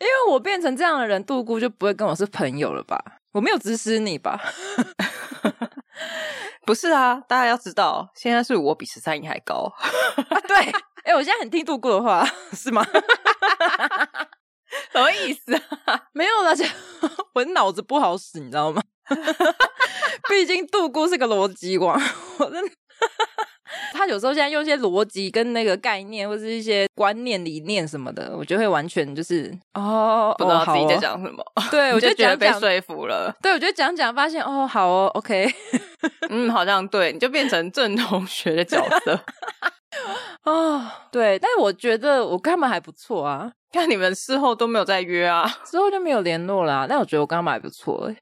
[0.00, 2.98] 因为我变成这样的人，杜姑就不会跟我是朋友了吧？
[3.34, 4.40] 我没有指使你吧？
[6.64, 9.72] 不是啊，大家要知道，现在是我比十三姨还高。
[10.28, 10.56] 啊、对，
[11.04, 12.24] 哎、欸，我现在很听杜姑的话，
[12.54, 12.86] 是吗？
[14.92, 15.54] 什么意思
[15.84, 16.06] 啊？
[16.12, 16.54] 没有了，
[17.34, 18.80] 我脑子不好使，你知道吗？
[20.28, 22.00] 毕竟杜姑是个逻辑王，
[22.38, 22.72] 我真的。
[23.92, 31.42] 他有时候现在用一些逻辑跟那个概念，或是一些观念、理念什么的，我觉得会完全就是哦，不知道自己在讲什么。
[31.56, 33.34] 哦、对， 我就觉得被说服了。
[33.42, 35.48] 对，我觉得讲讲发现哦，好哦，OK，
[36.30, 39.20] 嗯，好像对，你就变成郑同学的角色。
[40.44, 43.50] 哦，对，但是我觉得我跟他们还不错啊。
[43.72, 46.86] 看你们事后都没有再约啊，之后就没有联络啦、啊。
[46.88, 48.16] 但我觉得我跟他们还不错哎。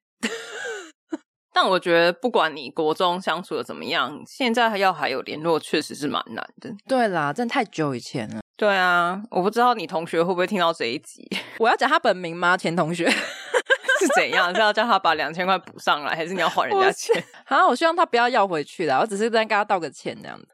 [1.55, 6.75] 但我觉得不管你国中相处的怎么样，现在还要还有联络，确实是蛮难的。
[6.89, 8.41] 对啦，真的太久以前了。
[8.57, 11.29] 对啊，我不知道你同学会不会听到这一集。
[11.59, 12.57] 我要讲他本名吗？
[12.57, 13.11] 前同学
[14.01, 14.55] 是怎样？
[14.55, 17.23] 是要叫他把两千块补上来，还是你要还人家钱？
[17.45, 20.47] 好，我希望他不要要回去啦，我只是在跟他道个歉这样子。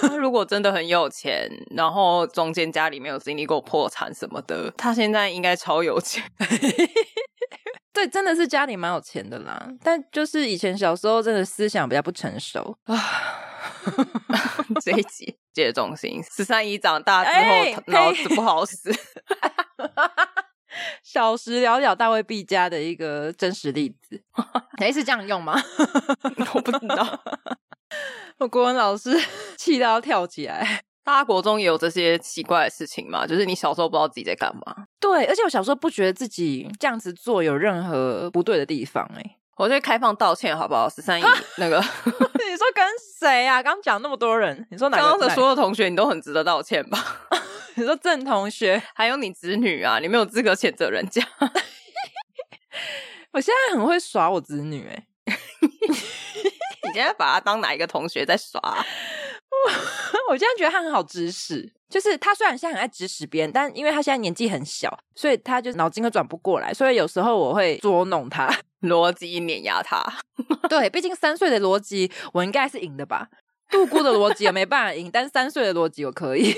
[0.00, 6.22] 他如果真的很有钱，然后中间家里没有经历过破产什么的，他现在应该超有钱。
[7.92, 12.96] 对，真的是家里蛮有钱的啦，但就是以前小时候真的思想比较不成熟啊。
[14.80, 18.76] 这一集接重心，十三姨长大之后脑、欸、子不好使。
[21.04, 24.22] 小时了了，大未必家的一个真实例子。
[24.78, 25.60] 哎，是这样用吗？
[26.54, 27.22] 我不知道。
[28.38, 29.10] 我国文老师
[29.56, 30.82] 气到要跳起来。
[31.04, 33.26] 大家国中也有这些奇怪的事情嘛？
[33.26, 34.86] 就是你小时候不知道自己在干嘛。
[35.00, 39.04] 对，而且我小时候不觉得自己这样子做有任何不对的地方。
[39.16, 40.88] 哎， 我就开放道歉好不好？
[40.88, 41.24] 十三姨
[41.58, 42.86] 那个， 你说跟
[43.18, 43.62] 谁啊？
[43.62, 45.02] 刚讲那么多人，你说哪个？
[45.02, 46.98] 刚刚的所有同学，你都很值得道歉吧？
[47.74, 51.26] 你说郑同学，还有你子女啊，你没有资格谴责人家。
[53.32, 55.06] 我现在很会耍我子女，哎，
[56.84, 58.60] 你现在把他当哪一个同学在耍？
[60.30, 70.02] 我现在觉得他很好指使，就是他虽然现在很爱指使别人，但因为他现在年纪很小，所以他就脑筋都转不过来，所以有时候我会捉弄他， 逻辑碾压他。
[70.68, 73.28] 对，毕竟三岁的逻辑我应该是赢的吧？
[73.70, 76.54] 杜姑的逻辑也没办法赢，但三岁的逻辑我可以。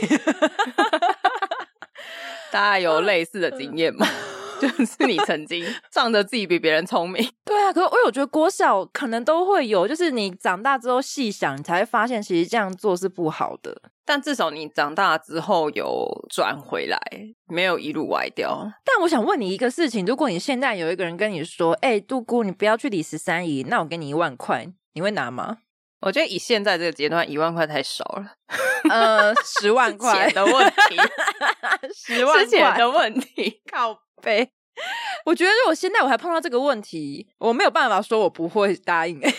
[2.50, 4.06] 大家有类似的经验吗？
[4.60, 7.72] 就是你曾经 仗着自己比别人聪明，对啊。
[7.72, 13.80] 可是我有觉得国小可能都会有，就是你长大之后细想，你才会发现其实这样做是不好的。
[14.06, 16.98] 但至少你长大之后有转回来，
[17.48, 18.70] 没有一路歪掉。
[18.84, 25.58] 但我想问你一个事情：如果你现在有一个人跟你说：“哎、欸，杜姑，你不要去理十三姨，那我给你一万块，你会拿吗？”
[26.04, 28.32] 我觉得以现在这个阶段，一万块太少了。
[28.90, 30.96] 呃，十万块的问题，
[31.96, 34.50] 十万块的问题，靠北。
[35.24, 39.20] 我觉得如果现在我还碰到这个问题，我没有办法说我不会答应。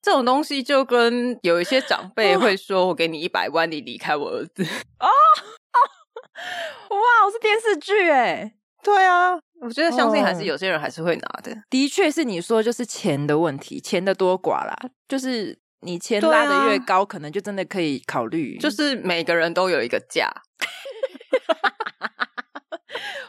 [0.00, 4.62] 这种东西就跟有一些长辈会说：“我给你一百万，你离开我儿子。”
[5.00, 5.08] 哦哦，
[6.94, 8.54] 哇，我是电视剧哎。
[8.82, 9.32] 对啊，
[9.62, 11.50] 我觉得相信还是有些人还是会拿的。
[11.52, 14.76] 哦、的确是你说就是钱的问题，钱的多寡啦，
[15.08, 18.58] 就是你钱拉的越高，啊、可能就真的可以考虑。
[18.58, 20.30] 就是每个人都有一个价。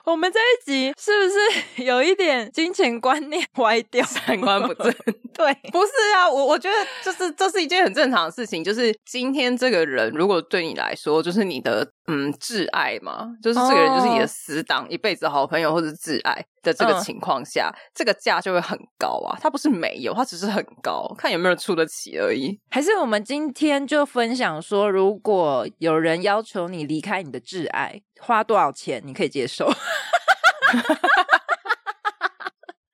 [0.06, 1.36] 我们这一集是不是
[1.84, 4.93] 有一点金钱观念歪掉， 三观不正？
[5.34, 8.64] 对，不是啊，我我觉得就是这是一件很正常的事情。
[8.64, 14.91] 就是今天这个人如果对你来说就是你的嗯挚爱嘛，就是这个人就是你的死党、oh.
[14.91, 19.36] 一辈子好朋友或者挚爱的这个情况下，嗯、这个价就会很高啊。
[19.41, 22.60] 他不是没有，他只是很高，看有没有人出得起而已。
[22.70, 29.68] 还是我们今天就分享说，如果有人要求你离开你的挚爱，花多少钱你可以接受？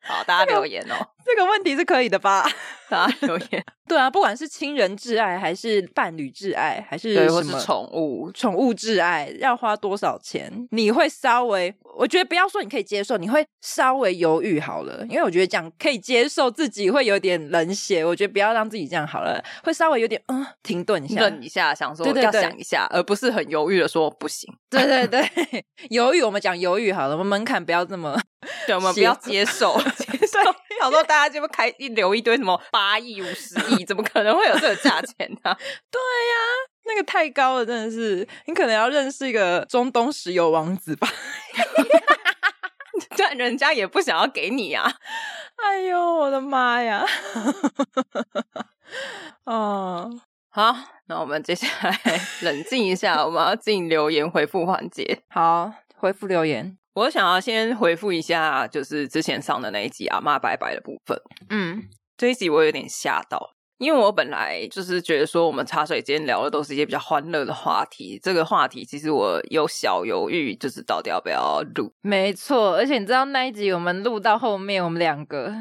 [0.03, 0.95] 好，大家留言哦。
[1.35, 2.45] 这个问题是可以的吧？
[2.89, 3.63] 大家留言。
[3.87, 10.49] 对啊，不管是亲人挚爱，还是伴侣挚爱，还是什么宠物宠物挚爱，要花多少钱？
[10.71, 18.03] 你会稍微，我觉得不要说你可以接受，你会稍微犹豫好了，因为我觉得这样可以接受自己会有点冷血。
[18.05, 24.49] 我觉得不要让自己这样好了，会稍微有点嗯，停顿一下，顿一下，想说对对对要想一下，而不是很犹豫的说不行。
[24.69, 25.29] 对对对，
[25.89, 28.17] 犹豫，我们讲犹豫好了，我们门槛不要这么，
[28.65, 29.77] 对，我们不要，接受。
[30.81, 35.55] 想说大家就会开一留一堆什么八亿、五十亿，怎么可能会有这个价钱呢？
[35.91, 36.35] 对呀、
[36.85, 41.07] 那个太高了，真的是你可能要认识一个中东石油王子吧？
[43.15, 44.91] 但人家也不想要给你啊！
[45.57, 47.05] 哎呦，我的妈呀！
[49.45, 50.19] 哦，
[50.49, 50.75] 好，
[51.05, 51.99] 那我们接下来
[52.41, 55.21] 冷静一下，我们要进留言回复环节。
[55.29, 56.75] 好，回复留言。
[56.93, 61.17] 我想要先回复一下，就是之前上的那一集阿嬷拜拜的部分。
[61.49, 61.83] 嗯，
[62.17, 71.91] 这一集我有点吓到，因为我本来就是觉得说我们茶水间聊的都是一些比较欢乐的话题，这个话题其实我有小犹豫，就是到底要不要录。
[72.01, 75.53] 没错，而且你知道那一集我们录到后面，我们两个。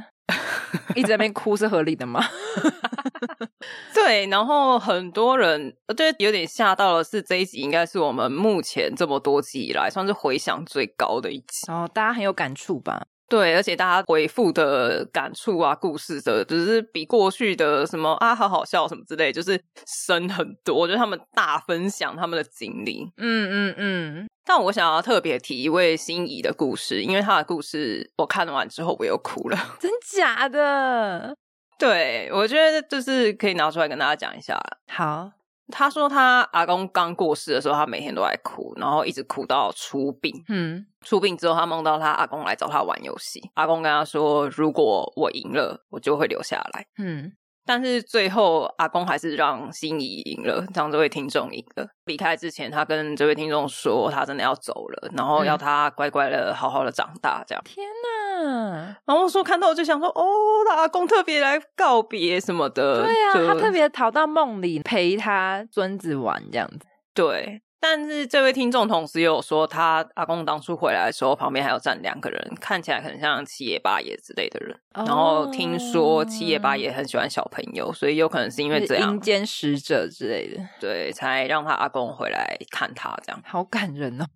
[0.94, 2.22] 一直在那边哭是合理的吗？
[3.94, 11.70] 对，然后很多人对有点吓到了是，这一集应该是我们目前这么多集以来算是回响最高的一集。
[11.70, 13.06] 哦，大家很有感触吧？
[13.30, 20.88] 对，而且大家回复的感触啊、故事的，只是比过去的什么啊，好好笑什么之类，就是深很多。
[20.88, 24.26] 就是他们大分享他们的经历，嗯嗯嗯。
[24.44, 31.36] 但我想要特别提一位心仪的故事，因为他的故事我看完之后我又哭了，真假的？
[31.78, 34.60] 对，我觉得就是可以拿出来跟大家讲一下。
[34.88, 35.30] 好。
[35.70, 40.32] 他说他阿公刚过世的时候，他每天都在哭，然后一直哭到出殡。
[40.48, 43.50] 嗯，出殡之后，他梦到他阿公来找他玩游戏。
[43.54, 47.32] 阿公跟他说：“如果我赢了，我就会留下来。”嗯。
[47.66, 51.86] 但是最后，阿公还是让心仪赢了，让这位听众赢了。
[52.06, 57.44] 离开之前，他跟这位听众说，他真的要走了，然后要他乖乖的、好好的长大。
[57.46, 57.62] 这样。
[57.64, 58.96] 天哪！
[59.06, 60.24] 然后我说看到我就想说，哦，
[60.68, 63.04] 他阿公特别来告别什么的。
[63.04, 66.86] 对啊，他特别逃到梦里陪他孙子玩这样子。
[67.14, 67.62] 对。
[67.80, 74.78] 但是这位听众同时也有说，他阿公当初回来的时候，旁边还有站两个人，看起来很像七爷八爷之类的人。
[74.92, 75.08] Oh.
[75.08, 83.42] 然后听说七爷八爷很喜欢小朋友，所以有可能是因为这样，阴间使者之类的，对，才让他阿公回来看他这样。
[83.46, 84.26] 好感人哦，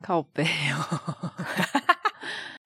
[0.00, 1.32] 靠背哦。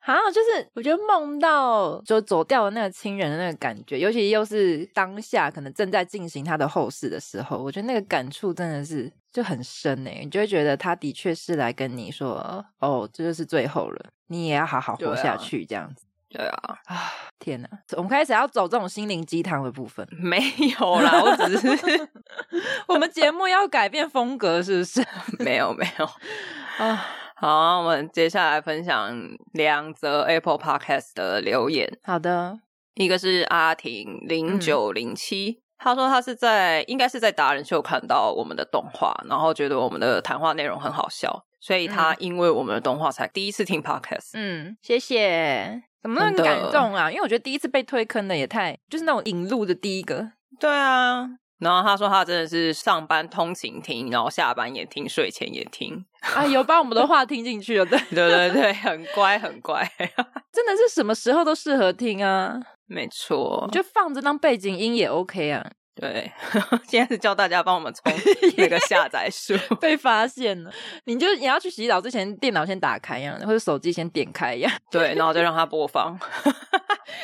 [0.04, 16.04] 好，就是我觉得梦到就走掉的那个亲人的那个感觉，尤其又是当下可能正在进行他的后事的时候，我觉得那个感触真的是就很深诶，你就会觉得他的确是来跟你说，哦，这就是最后了，你也要好好活下去，这样子。
[16.28, 20.42] 对啊，啊，天哪，我们开始要走这种心灵鸡汤的部分，没
[20.80, 22.08] 有啦，我只是
[22.88, 25.06] 我们节目要改变风格，是不是？
[25.38, 26.04] 没有，没有
[26.84, 27.06] 啊。
[27.42, 29.18] 好，我们接下来分享
[29.52, 31.98] 两则 Apple Podcast 的留言。
[32.04, 32.60] 好的，
[32.94, 44.30] 一个是阿婷零九零七，他说他是在应该是在达人秀看到我们的动画，然后觉得我们的谈话内容很好笑，所以他因为我们的动画才第一次听 Podcast。
[44.34, 47.10] 嗯，谢谢，怎么那么感动啊？
[47.10, 50.30] 因为我觉得第一次被推坑的也太就是那种引路的第一个。
[50.60, 51.28] 对啊。
[51.62, 56.04] 然后他说他真的是上班通勤听，然后下班也听，睡前也听。
[56.34, 59.80] 啊，有把我们的话听进去了，对 对对对，很乖很乖，
[60.52, 62.60] 真的是什么时候都适合听啊。
[62.86, 65.64] 没错，就放着当背景音也 OK 啊。
[65.94, 66.32] 对，
[66.88, 68.10] 现在是叫大家帮我们充
[68.56, 70.72] 那个下载数，被发现了。
[71.04, 76.18] 你就你要去洗澡之前，电脑先打开一样，或者手机先点开一样，对，然后再让它播放，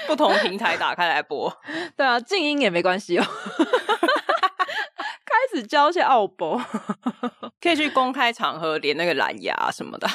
[0.07, 1.51] 不同平台打开来播。
[1.97, 3.25] 对啊，静音也没关系哦。
[5.63, 6.61] 教一些奥博，
[7.61, 10.09] 可以去公开场合连那个蓝牙什么的，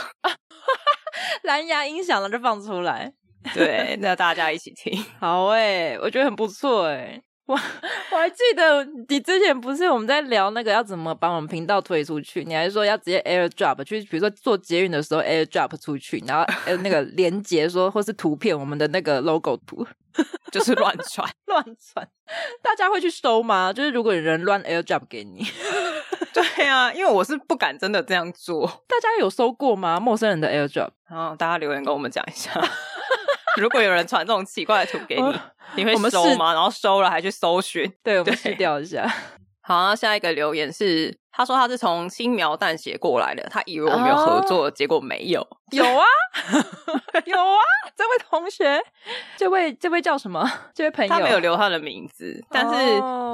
[1.44, 3.14] 蓝牙音响了就放出来。
[3.54, 7.22] 对，那大家一起听，好哎，我觉得很不错哎。
[7.46, 16.46] 我我还记得你之前不是我们在聊那个要怎么把我们频道推出去，你还说要直接 AirDrop 去，比如说做捷运的时候 AirDrop 出去，然后
[16.78, 19.86] 那个 连结说或是图片我们的那个 logo 图，
[20.52, 22.08] 就是乱传 乱传，
[22.62, 23.74] 大家会去收吗？
[23.74, 25.46] 就是如果有人乱 AirDrop 给你，
[26.34, 28.66] 对啊，因为我是不敢真的这样做。
[28.88, 30.00] 大家有收过吗？
[30.00, 30.92] 陌生人的 AirDrop？
[31.10, 32.52] 然后大家留言跟我们讲一下。
[33.62, 35.40] 如果有人传这种奇怪的图给你，哦、
[35.76, 36.54] 你会收吗？
[36.54, 37.92] 然后收了还去搜寻？
[38.04, 39.12] 对，我们试掉一下。
[39.62, 45.40] 好，下一个留言是，他说他是从轻描淡写过来的，他以为我们有合作，哦、结果没有。
[45.72, 46.04] 有啊，
[47.26, 47.62] 有啊，
[47.96, 48.82] 这位同学，
[49.38, 50.46] 这位这位叫什么？
[50.76, 52.76] 这位朋友，他没有留他的名字，但是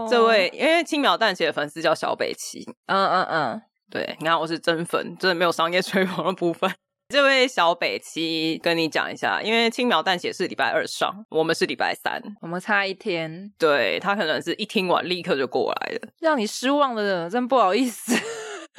[0.07, 2.63] 这位、哦、因为轻描淡写的粉丝叫小北齐。
[2.85, 6.71] 嗯嗯嗯，对，你看我是真粉，真的没有商业吹捧的部分。
[7.11, 13.51] 这位小北七跟你讲一下，因为轻描淡写是礼拜二上，我们是礼拜三，我们差一天。
[13.57, 18.15] 对，他可能是一听完立刻就过来了，让你失望了，真不好意思。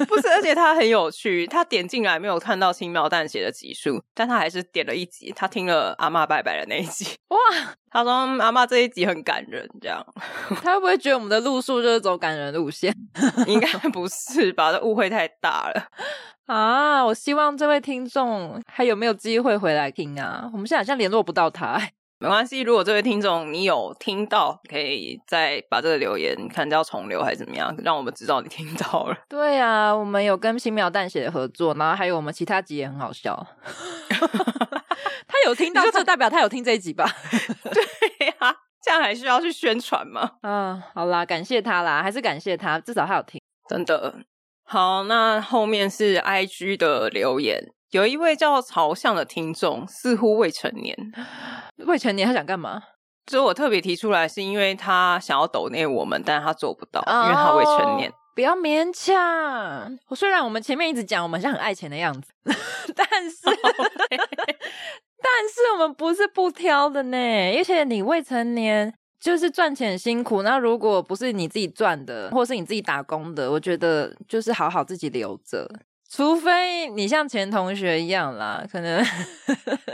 [0.05, 7.05] 不是，而且他很有趣，他点进来没有看到轻描淡写的集数，但他还是点了一集，他听了阿嬷拜拜的那一集。
[7.29, 7.37] 哇，
[7.89, 10.05] 他说阿嬷这一集很感人，这样
[10.61, 12.93] 他会不会觉得我们的路数就是走感人路线？
[13.47, 14.71] 应该不是吧？
[14.71, 15.87] 这误会太大了。
[16.47, 17.05] 啊！
[17.05, 20.49] 我希望这位听众还有没有机会回来听啊？
[20.51, 21.79] 我们现在好像联络不到他。
[22.21, 29.17] 没关系，如果这位听众你有听到，可以再把这个留言看要重留还是怎么样，让我们知道你听到了。
[29.27, 33.47] 对啊，我们有跟轻描淡写的合作，然后还有我们其他集也很好笑。
[35.27, 37.09] 他有听到，就代表他有听这一集吧？
[37.73, 40.33] 对呀、啊，这样还需要去宣传吗？
[40.41, 44.13] 啊，好啦，感谢他啦，还是感谢他，至少他有听，真的。
[44.63, 50.97] 好，那后面是 IG 的留言，有一位叫朝向的听众，似乎未成年。
[51.85, 52.81] 未成年他想干嘛？
[53.27, 58.09] 所以我特别提出来，是因为他想要抖内我们，但是他做不到，因为他未成年。
[58.09, 59.99] Oh, 不要勉强。
[60.07, 62.31] 我虽然我们前面一直讲我们像很爱钱的样子，
[62.95, 63.37] 但是。
[65.23, 67.17] 但是我们不是不挑的呢，
[67.57, 70.41] 而且你未成年就是赚钱辛苦。
[70.41, 75.69] 那如果不是你自己赚的，或是你自己打工的，我觉得就是好好自己留着。
[76.13, 79.01] 除非你像前同学一样啦，可能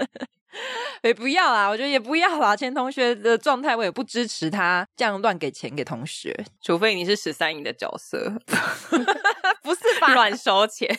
[1.03, 1.68] 也不要啦。
[1.68, 2.55] 我觉得也不要啦。
[2.55, 6.36] 前同学的状态，我也不支持他这样乱给钱给同学。
[6.59, 8.34] 除非你是十三姨的角色，
[9.61, 10.15] 不是吧？
[10.15, 10.89] 乱收钱。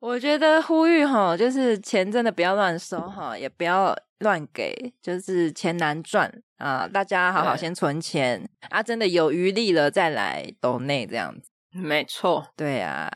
[0.00, 6.88] 我觉得呼吁哈，就是钱真的不要乱收哈，也不要乱给，就是钱难赚啊。
[6.88, 11.50] 大家好好先存钱啊，真的有余力了再来抖内这样子。
[11.70, 13.10] 没错，对啊。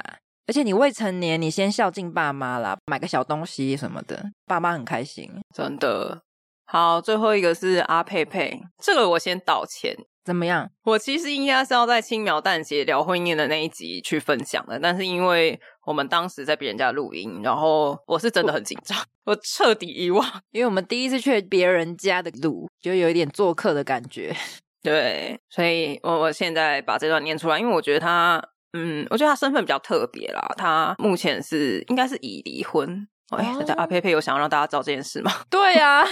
[0.49, 6.23] 而且你未成年，你先孝敬爸妈啦，买个小东西什么的，爸妈很开心，真的。
[6.65, 9.95] 好，最后一个是阿佩佩，这个我先道歉。
[10.25, 10.71] 怎么样？
[10.85, 24.35] 我其实应该是要在轻描淡写聊婚姻的那一集去分享的，但是因为我们当时在别人家录音，然后我是真的很紧张，我，我彻底遗忘，因为我们第一次去别人家的录，就有一点做客的感觉。
[24.83, 28.43] 对，所以我我现在把这段念出来，因为我觉得他。
[28.73, 30.47] 嗯，我觉得他身份比较特别啦。
[30.57, 33.07] 他目前是应该是已离婚。
[33.31, 35.31] 哎、哦，大家阿佩佩有想要让大家知道这件事吗？
[35.51, 36.09] 对呀、啊，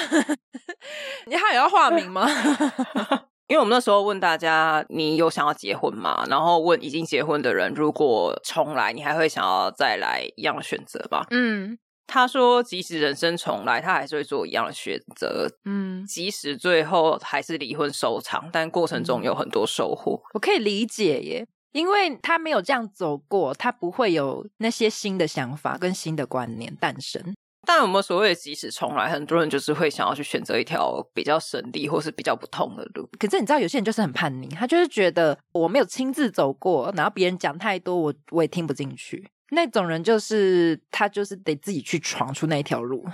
[1.27, 2.27] 你还有要化名吗？
[3.49, 6.27] 因为我们那时候问大家，你有想要结婚吗？
[6.29, 11.25] 然后问已经结婚的人，如果重来，你还会想要再来一样的选择吗？
[11.31, 15.49] 嗯，他说，即使人生重来，他还是会做一样的选择。
[15.65, 20.21] 嗯，即使最后还是离婚收场，但过程中有很多收获。
[20.35, 21.47] 我可以理解耶。
[21.77, 27.23] 因为他没有这样走过，他不会有那些新的想法跟新的观念诞生。
[27.67, 33.07] 但我们所谓的即使重来，很多人就是会想要去选择一条比较省力或是比较不同的路。
[33.19, 39.29] 可是你知道，有些人就是很叛逆，他就是觉得我没有亲自走过，然后别人讲太多，我我也听不进去。
[39.51, 43.05] 那种人就是他就是得自己去闯出那一条路。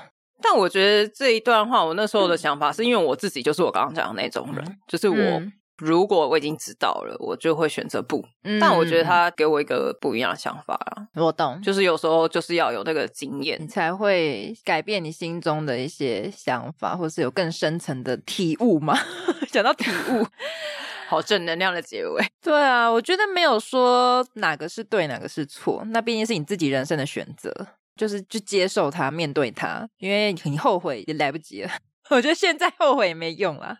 [0.41, 5.43] 但我觉得这一段话，我那时候的想法是因为我自己就是我刚刚讲的那种人，嗯、就是我。
[5.83, 8.25] 嗯如果我已经知道了，我就会选择不。
[8.45, 11.09] 嗯、但我觉得他给我一个不一样的想法啊。
[11.15, 18.97] 我懂，就是有时候就是要有那个经验，你才会改变你心中的一些想法，或是有更深层的体悟嘛。
[19.51, 20.25] 讲到体悟，
[21.09, 22.25] 好正能量的结尾。
[22.41, 27.53] 对啊，我觉得没有说哪个是对，哪个是错，那毕竟是你自己人生的选择，
[27.97, 31.71] 就是去接受它，面对它，因为你后悔也来不及了。
[32.11, 33.79] 我觉得现在后悔也没用啦。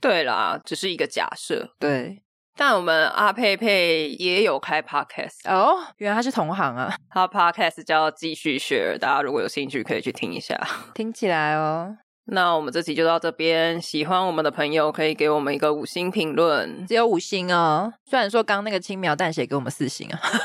[0.00, 1.74] 对啦，只是一个假设。
[1.78, 2.22] 对，
[2.56, 6.94] 但我们阿佩佩也有开 podcast 哦，原来他是同行啊。
[7.10, 10.58] 他 podcast 叫继续 share，大家如果有兴趣可以去听一下，
[10.94, 11.96] 听起来哦。
[12.30, 17.90] 那我们这期就到这边，喜欢我们的朋友可以给我们一个五星评论，只有五星哦。
[18.04, 20.36] 虽然说刚刚那个轻描淡写给我们四星啊， 开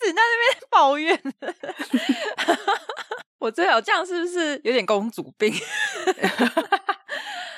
[0.00, 1.16] 始在那边抱怨。
[3.42, 5.52] 我最好这样是不是有点公主病？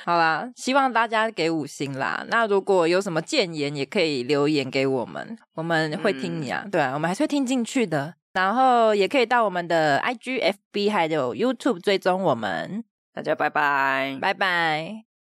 [0.07, 2.25] 好啦，希望大家给五星啦。
[2.29, 6.63] 那如果有什么建言，也可以留言给我们，我们会听你啊。
[6.65, 8.15] 嗯、对啊，我们还是会听进去的。
[8.33, 12.85] 然后也可以到我们的 IG、FB 还有 YouTube 追踪我们。
[13.15, 15.14] 大家拜拜，拜拜。